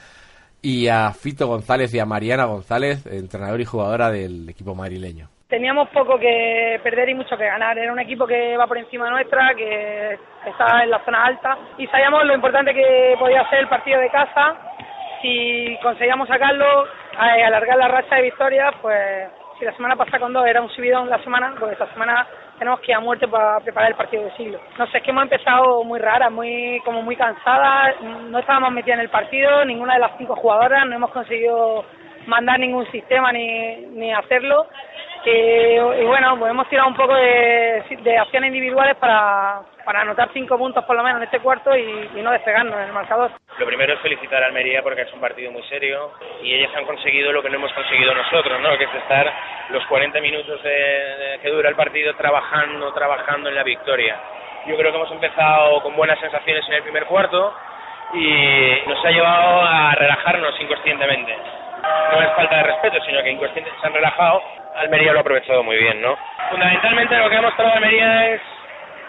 [0.62, 5.28] y a Fito González y a Mariana González, entrenadora y jugadora del equipo madrileño.
[5.48, 7.78] Teníamos poco que perder y mucho que ganar.
[7.78, 11.86] Era un equipo que va por encima nuestra, que está en la zona alta y
[11.86, 14.56] sabíamos lo importante que podía ser el partido de casa.
[15.22, 19.28] Si conseguíamos sacarlo, eh, alargar la racha de victorias, pues
[19.58, 22.26] si la semana pasada con dos era un subidón la semana, pues esta semana
[22.58, 24.58] tenemos que ir a muerte para preparar el partido de siglo.
[24.78, 28.98] No sé, es que hemos empezado muy raras, muy como muy cansadas, no estábamos metidas
[28.98, 31.84] en el partido, ninguna de las cinco jugadoras, no hemos conseguido
[32.26, 34.66] mandar ningún sistema ni, ni hacerlo.
[35.28, 40.56] Y bueno, pues hemos tirado un poco de, de acciones individuales para, para anotar cinco
[40.56, 43.32] puntos por lo menos en este cuarto y, y no despegarnos en el marcador.
[43.58, 46.12] Lo primero es felicitar a Almería porque es un partido muy serio
[46.42, 48.78] y ellas han conseguido lo que no hemos conseguido nosotros, ¿no?
[48.78, 49.32] que es estar
[49.70, 54.16] los 40 minutos de- de- que dura el partido trabajando, trabajando en la victoria.
[54.66, 57.52] Yo creo que hemos empezado con buenas sensaciones en el primer cuarto
[58.14, 61.36] y nos ha llevado a relajarnos inconscientemente.
[62.12, 64.42] No es falta de respeto, sino que inconscientemente se han relajado.
[64.76, 66.16] Almería lo ha aprovechado muy bien, ¿no?
[66.50, 68.40] Fundamentalmente lo que ha mostrado Almería es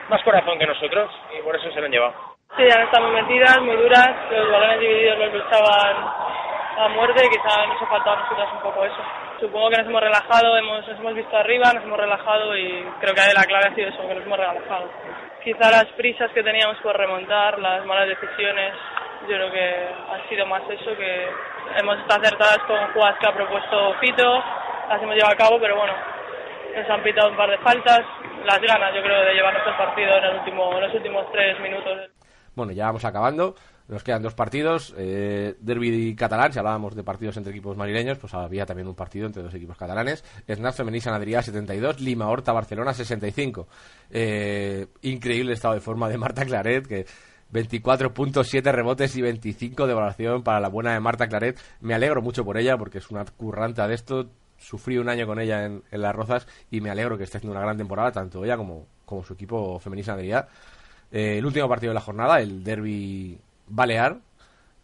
[0.10, 2.14] más corazón que nosotros y por eso se lo han llevado.
[2.56, 5.96] Sí, ya no estamos metidas, muy duras, los balones divididos los luchaban
[6.78, 9.02] a muerte y quizá nos ha faltado a nosotras un poco eso.
[9.40, 13.14] Supongo que nos hemos relajado, hemos, nos hemos visto arriba, nos hemos relajado y creo
[13.14, 14.90] que la clave ha sido eso, que nos hemos relajado.
[15.44, 18.74] Quizá las prisas que teníamos por remontar, las malas decisiones,
[19.28, 21.28] yo creo que ha sido más eso, que
[21.78, 24.44] hemos estado acertadas con jugadas que ha propuesto Fito,
[24.90, 25.94] las hemos llevado a cabo, pero bueno,
[26.76, 28.02] nos han pitado un par de faltas,
[28.46, 31.60] las ganas yo creo de llevarnos el partido en, el último, en los últimos tres
[31.60, 32.10] minutos.
[32.56, 33.56] Bueno, ya vamos acabando.
[33.88, 34.94] Nos quedan dos partidos.
[34.98, 39.28] Eh, derby catalán, si hablábamos de partidos entre equipos madrileños, pues había también un partido
[39.28, 40.24] entre dos equipos catalanes.
[40.50, 43.68] Snap Femení San Adrià 72, Lima Horta Barcelona 65.
[44.12, 47.06] Eh, increíble estado de forma de Marta Claret, que
[47.54, 51.58] 24.7 rebotes y 25 de valoración para la buena de Marta Claret.
[51.80, 54.28] Me alegro mucho por ella porque es una curranta de esto.
[54.58, 57.66] Sufrí un año con ella en, Las Rozas y me alegro que esté haciendo una
[57.66, 60.48] gran temporada, tanto ella como, como su equipo Femení San Adrià.
[61.12, 64.18] Eh, el último partido de la jornada, el derby Balear,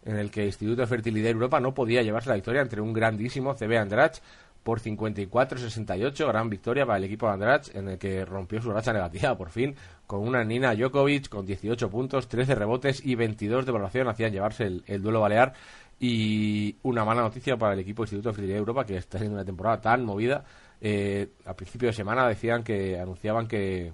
[0.04, 3.54] en el que Instituto de Fertilidad Europa no podía llevarse la victoria entre un grandísimo
[3.54, 4.18] CB Andrach
[4.64, 8.94] por 54-68, gran victoria para el equipo de Andrach, en el que rompió su racha
[8.94, 9.76] negativa por fin,
[10.06, 14.64] con una Nina Djokovic con 18 puntos, 13 rebotes y 22 de valoración, hacían llevarse
[14.64, 15.52] el, el duelo balear.
[16.00, 19.44] Y una mala noticia para el equipo Instituto de Fertilidad Europa, que está haciendo una
[19.44, 20.44] temporada tan movida.
[20.80, 23.92] Eh, a principio de semana decían que anunciaban que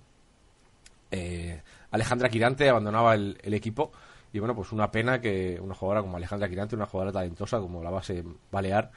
[1.10, 3.92] eh, Alejandra Quirante abandonaba el, el equipo.
[4.32, 7.82] Y bueno, pues una pena que una jugadora como Alejandra Quirante, una jugadora talentosa como
[7.82, 8.90] la base Balear,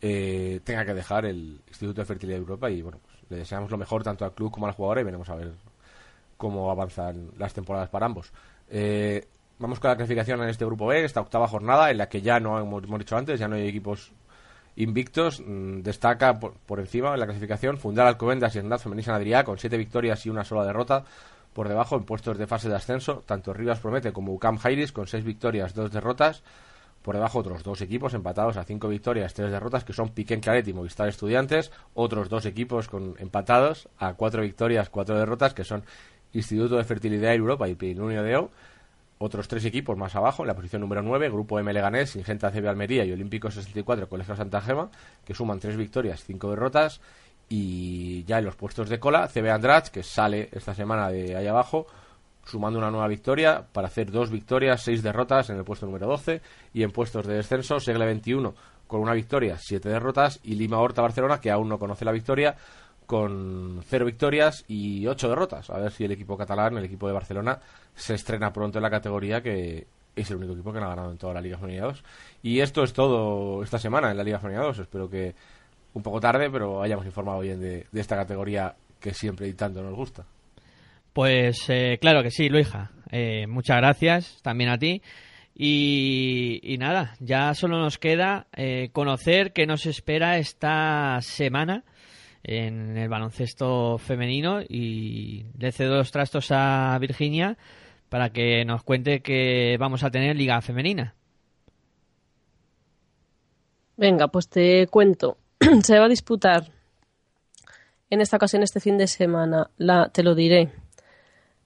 [0.00, 2.70] eh, tenga que dejar el Instituto de Fertilidad de Europa.
[2.70, 5.04] Y bueno, pues le deseamos lo mejor tanto al club como a la jugadora y
[5.04, 5.52] veremos a ver
[6.36, 8.32] cómo avanzan las temporadas para ambos.
[8.70, 9.26] Eh,
[9.58, 12.40] vamos con la clasificación en este grupo B, esta octava jornada, en la que ya
[12.40, 14.12] no hemos, dicho antes, ya no hay equipos
[14.76, 15.40] invictos.
[15.44, 19.44] Mm, destaca por, por encima en la clasificación Fundar Alcobendas y Snap Femení San Adrià
[19.44, 21.04] con siete victorias y una sola derrota.
[21.52, 25.06] Por debajo, en puestos de fase de ascenso, tanto Rivas Promete como UCAM Jairis con
[25.06, 26.42] seis victorias, dos derrotas.
[27.02, 30.68] Por debajo, otros dos equipos empatados a cinco victorias, tres derrotas, que son Piquen Claret
[30.68, 31.72] y Movistar Estudiantes.
[31.94, 35.84] Otros dos equipos con empatados a cuatro victorias, cuatro derrotas, que son
[36.32, 38.50] Instituto de Fertilidad Europa y Pirinunio de O.
[39.20, 42.68] Otros tres equipos más abajo, en la posición número 9, Grupo M Leganés, Ingenta CB
[42.68, 44.90] Almería y Olímpico 64, Colegio Santa Gema,
[45.24, 47.00] que suman tres victorias, cinco derrotas.
[47.48, 51.46] Y ya en los puestos de cola, CB Andrach, que sale esta semana de ahí
[51.46, 51.86] abajo,
[52.44, 56.40] sumando una nueva victoria para hacer dos victorias, seis derrotas en el puesto número 12.
[56.74, 58.54] Y en puestos de descenso, Segle 21
[58.86, 60.40] con una victoria, siete derrotas.
[60.44, 62.56] Y Lima Horta Barcelona, que aún no conoce la victoria,
[63.08, 65.70] con cero victorias y ocho derrotas.
[65.70, 67.58] A ver si el equipo catalán, el equipo de Barcelona,
[67.94, 71.10] se estrena pronto en la categoría que es el único equipo que no ha ganado
[71.10, 72.04] en toda la Liga Femenina 2.
[72.42, 74.80] Y esto es todo esta semana en la Liga Femenina 2.
[74.80, 75.34] Espero que
[75.94, 79.94] un poco tarde, pero hayamos informado bien de, esta categoría que siempre y tanto nos
[79.94, 80.26] gusta.
[81.14, 82.90] Pues eh, claro que sí, Luija.
[83.10, 85.00] Eh, muchas gracias también a ti.
[85.54, 91.84] Y, y nada, ya solo nos queda eh, conocer qué nos espera esta semana
[92.48, 97.58] en el baloncesto femenino y le cedo los trastos a Virginia
[98.08, 101.14] para que nos cuente que vamos a tener liga femenina.
[103.98, 105.36] Venga, pues te cuento.
[105.82, 106.64] Se va a disputar
[108.10, 110.72] en esta ocasión, este fin de semana, la, te lo diré,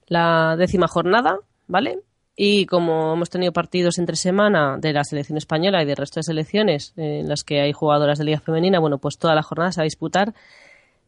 [0.07, 1.37] la décima jornada,
[1.67, 1.99] ¿vale?
[2.35, 6.23] Y como hemos tenido partidos entre semana de la selección española y del resto de
[6.23, 9.79] selecciones en las que hay jugadoras de Liga Femenina, bueno, pues toda la jornada se
[9.79, 10.33] va a disputar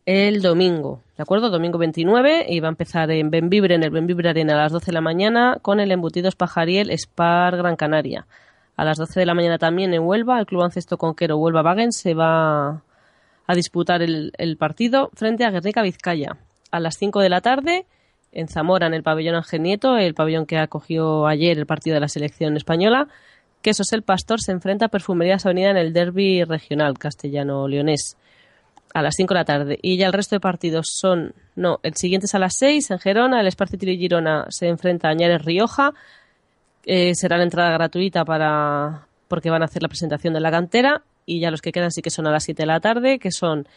[0.05, 1.49] el domingo, ¿de acuerdo?
[1.49, 4.87] Domingo 29 y va a empezar en Benvibre, en el Benvibre Arena a las 12
[4.87, 8.27] de la mañana con el Embutidos Pajariel Spar Gran Canaria.
[8.77, 11.91] A las 12 de la mañana también en Huelva, el Club Ancesto Conquero Huelva Wagen
[11.91, 12.83] se va
[13.47, 16.37] a disputar el, partido frente a Guernica Vizcaya.
[16.71, 17.85] A las 5 de la tarde
[18.31, 22.01] en Zamora, en el pabellón Ángel Nieto, el pabellón que acogió ayer el partido de
[22.01, 23.07] la selección española.
[23.63, 28.17] Quesos el Pastor se enfrenta a Perfumerías Avenida en el derby regional castellano-leonés
[28.95, 29.79] a las 5 de la tarde.
[29.81, 32.99] Y ya el resto de partidos son, no, el siguiente es a las 6 en
[32.99, 35.93] Gerona, el Esparcito y Girona se enfrenta a Añares Rioja.
[36.85, 41.01] Eh, será la entrada gratuita para porque van a hacer la presentación de la cantera
[41.25, 43.31] y ya los que quedan sí que son a las 7 de la tarde, que
[43.31, 43.67] son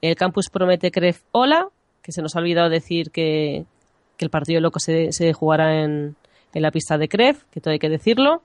[0.00, 1.68] el Campus Promete Cref Ola,
[2.02, 3.66] que se nos ha olvidado decir que,
[4.16, 6.16] que el partido loco se, se jugará en,
[6.52, 8.42] en, la pista de Cref, que todo hay que decirlo.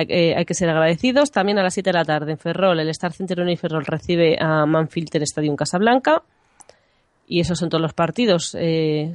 [0.00, 1.30] Hay, que ser agradecidos.
[1.30, 4.36] También a las 7 de la tarde en Ferrol, el Star Center y Ferrol recibe
[4.40, 6.22] a Manfilter Stadium Casablanca.
[7.26, 8.56] Y esos son todos los partidos.
[8.58, 9.12] Eh,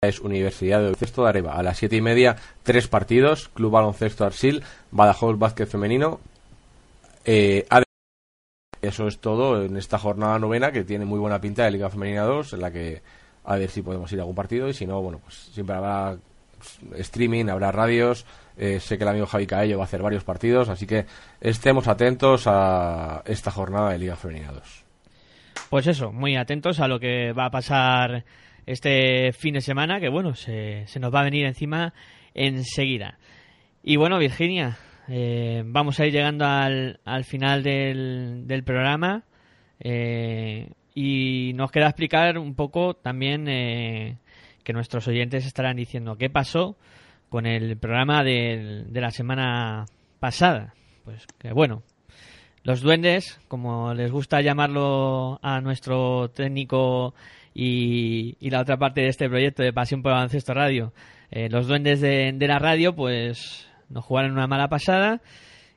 [0.00, 1.54] es Universidad de Baloncesto de Areva.
[1.54, 3.48] A las siete y media, tres partidos.
[3.48, 6.20] Club Baloncesto Arsil, Badajoz Básquet Femenino.
[7.24, 7.66] Eh,
[8.80, 12.22] eso es todo en esta jornada novena que tiene muy buena pinta de Liga Femenina
[12.22, 13.02] 2, en la que
[13.44, 16.16] a ver si podemos ir a algún partido y si no, bueno, pues siempre habrá
[16.96, 18.26] streaming, habrá radios.
[18.56, 21.06] Eh, sé que el amigo Javi Caello va a hacer varios partidos, así que
[21.40, 24.84] estemos atentos a esta jornada de Liga Femenina 2.
[25.70, 28.24] Pues eso, muy atentos a lo que va a pasar
[28.66, 31.94] este fin de semana, que bueno, se, se nos va a venir encima
[32.34, 33.18] enseguida.
[33.82, 34.76] Y bueno, Virginia,
[35.08, 39.24] eh, vamos a ir llegando al, al final del, del programa
[39.80, 44.18] eh, y nos queda explicar un poco también eh,
[44.68, 46.76] que nuestros oyentes estarán diciendo qué pasó
[47.30, 49.86] con el programa de la semana
[50.20, 50.74] pasada.
[51.06, 51.82] Pues que bueno,
[52.64, 57.14] los duendes, como les gusta llamarlo a nuestro técnico
[57.54, 60.92] y, y la otra parte de este proyecto de Pasión por el Radio,
[61.30, 65.22] eh, los duendes de, de la radio, pues nos jugaron una mala pasada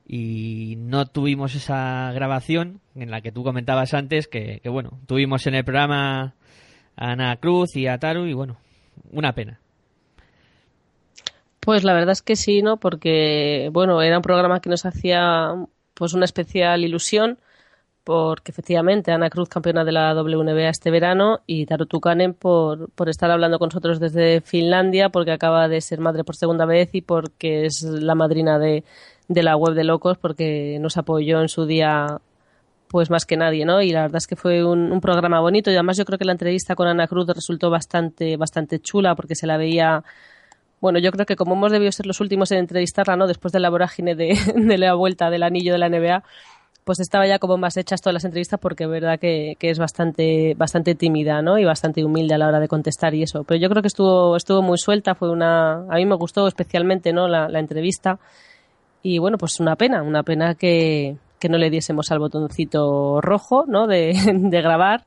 [0.06, 5.48] y no tuvimos esa grabación en la que tú comentabas antes que, que, bueno, tuvimos
[5.48, 6.36] en el programa
[6.98, 8.58] a Ana Cruz y a Taru y bueno,
[9.12, 9.60] una pena.
[11.60, 12.78] Pues la verdad es que sí, ¿no?
[12.78, 15.54] Porque, bueno, era un programa que nos hacía
[15.94, 17.38] pues una especial ilusión
[18.04, 23.10] porque efectivamente Ana Cruz campeona de la WNBA este verano y Taru Tukanen por, por
[23.10, 27.02] estar hablando con nosotros desde Finlandia porque acaba de ser madre por segunda vez y
[27.02, 28.84] porque es la madrina de,
[29.28, 32.20] de la web de locos porque nos apoyó en su día
[32.92, 33.82] pues más que nadie, ¿no?
[33.82, 36.34] Y la verdad es que fue un, programa bonito y además yo creo que la
[36.34, 40.04] entrevista con Ana Cruz resultó bastante, bastante chula porque se la veía
[40.82, 43.28] bueno, yo creo que como hemos debido ser los últimos en entrevistarla, ¿no?
[43.28, 46.24] Después de la vorágine de, de la vuelta del anillo de la NBA,
[46.84, 49.80] pues estaba ya como más hechas todas las entrevistas porque es verdad que, que es
[49.80, 51.60] bastante, bastante tímida, ¿no?
[51.60, 53.44] Y bastante humilde a la hora de contestar y eso.
[53.44, 57.14] Pero yo creo que estuvo, estuvo muy suelta, fue una, a mí me gustó especialmente,
[57.14, 57.28] ¿no?
[57.28, 58.20] La, la entrevista.
[59.04, 63.66] Y bueno, pues una pena, una pena que, que no le diésemos al botoncito rojo,
[63.68, 63.88] ¿no?
[63.88, 65.04] De, de grabar.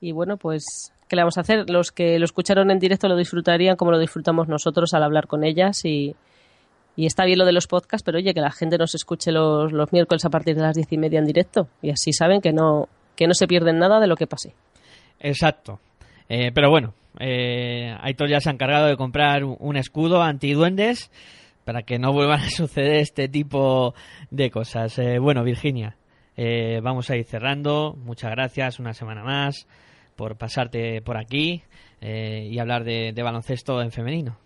[0.00, 0.64] Y bueno, pues,
[1.08, 1.70] ¿qué le vamos a hacer?
[1.70, 5.44] Los que lo escucharon en directo lo disfrutarían como lo disfrutamos nosotros al hablar con
[5.44, 6.16] ellas y,
[6.96, 9.72] y está bien lo de los podcasts, pero oye, que la gente nos escuche los,
[9.72, 12.52] los miércoles a partir de las diez y media en directo y así saben que
[12.52, 14.54] no, que no se pierden nada de lo que pase.
[15.20, 15.78] Exacto.
[16.28, 21.10] Eh, pero bueno, eh, Aitor ya se ha encargado de comprar un- escudo antiduendes
[21.64, 23.94] para que no vuelvan a suceder este tipo
[24.30, 24.98] de cosas.
[24.98, 25.96] Eh, bueno, Virginia,
[26.36, 27.94] eh, vamos a ir cerrando.
[27.96, 29.66] Muchas gracias una semana más
[30.16, 31.62] por pasarte por aquí
[32.00, 34.38] eh, y hablar de, baloncesto en femenino.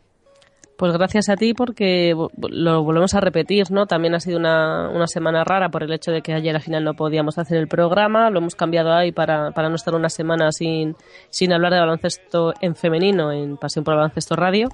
[0.77, 3.87] Pues gracias a ti porque lo volvemos a repetir, ¿no?
[3.87, 6.85] También ha sido una, una semana rara por el hecho de que ayer al final
[6.85, 10.53] no podíamos hacer el programa, lo hemos cambiado ahí para, para no estar una semana
[10.53, 10.95] sin,
[11.31, 14.69] sin hablar de baloncesto en femenino en Pasión por Baloncesto Radio.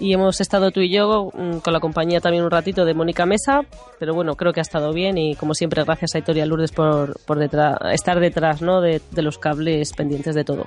[0.00, 3.26] Y hemos estado tú y yo mm, con la compañía también un ratito de Mónica
[3.26, 3.60] Mesa,
[3.98, 7.20] pero bueno, creo que ha estado bien y como siempre gracias a Itoria Lourdes por,
[7.24, 8.80] por detrás, estar detrás, ¿no?
[8.80, 10.66] De, de los cables pendientes de todo.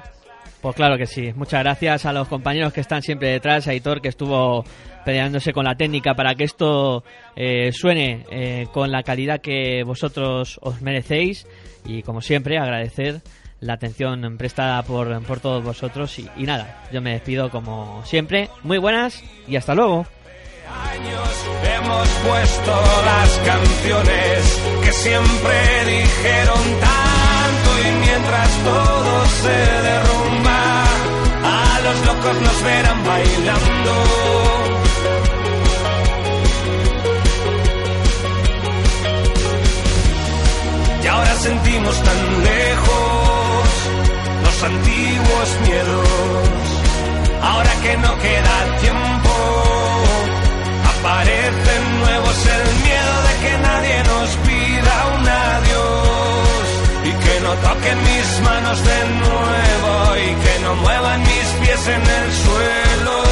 [0.62, 1.32] Pues claro que sí.
[1.36, 4.64] Muchas gracias a los compañeros que están siempre detrás, a Aitor que estuvo
[5.06, 7.04] peleándose con la técnica para que esto
[7.36, 11.48] eh, suene eh, con la calidad que vosotros os merecéis
[11.86, 13.22] y como siempre agradecer
[13.60, 18.50] la atención prestada por, por todos vosotros y, y nada, yo me despido como siempre.
[18.64, 20.06] Muy buenas y hasta luego.
[21.64, 29.58] Hemos puesto las canciones que siempre dijeron tanto y mientras todo se
[29.88, 30.84] derrumba,
[31.44, 33.94] a los locos nos verán bailando.
[41.04, 42.97] Y ahora sentimos tan lejos
[44.64, 46.08] antiguos miedos,
[47.42, 49.18] ahora que no queda tiempo
[51.08, 52.46] aparecen nuevos.
[52.46, 56.68] El miedo de que nadie nos pida un adiós.
[57.04, 60.18] Y que no toquen mis manos de nuevo.
[60.18, 63.27] Y que no muevan mis pies en el suelo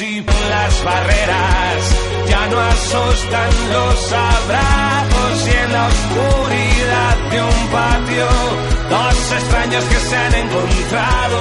[0.00, 1.96] y las barreras
[2.28, 8.26] ya no asustan los abrazos y en la oscuridad de un patio
[8.90, 11.38] dos extraños que se han encontrado.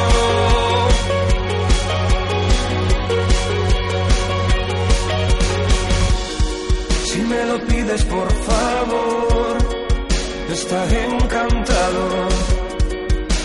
[7.05, 9.57] Si me lo pides por favor,
[10.51, 12.27] estaré encantado.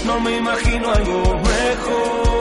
[0.05, 2.38] No me imagino algo mejor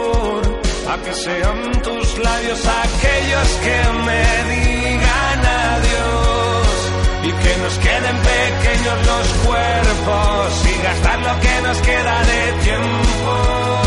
[0.89, 4.23] a que sean tus labios aquellos que me
[4.53, 6.68] digan adiós.
[7.23, 13.86] Y que nos queden pequeños los cuerpos y gastar lo que nos queda de tiempo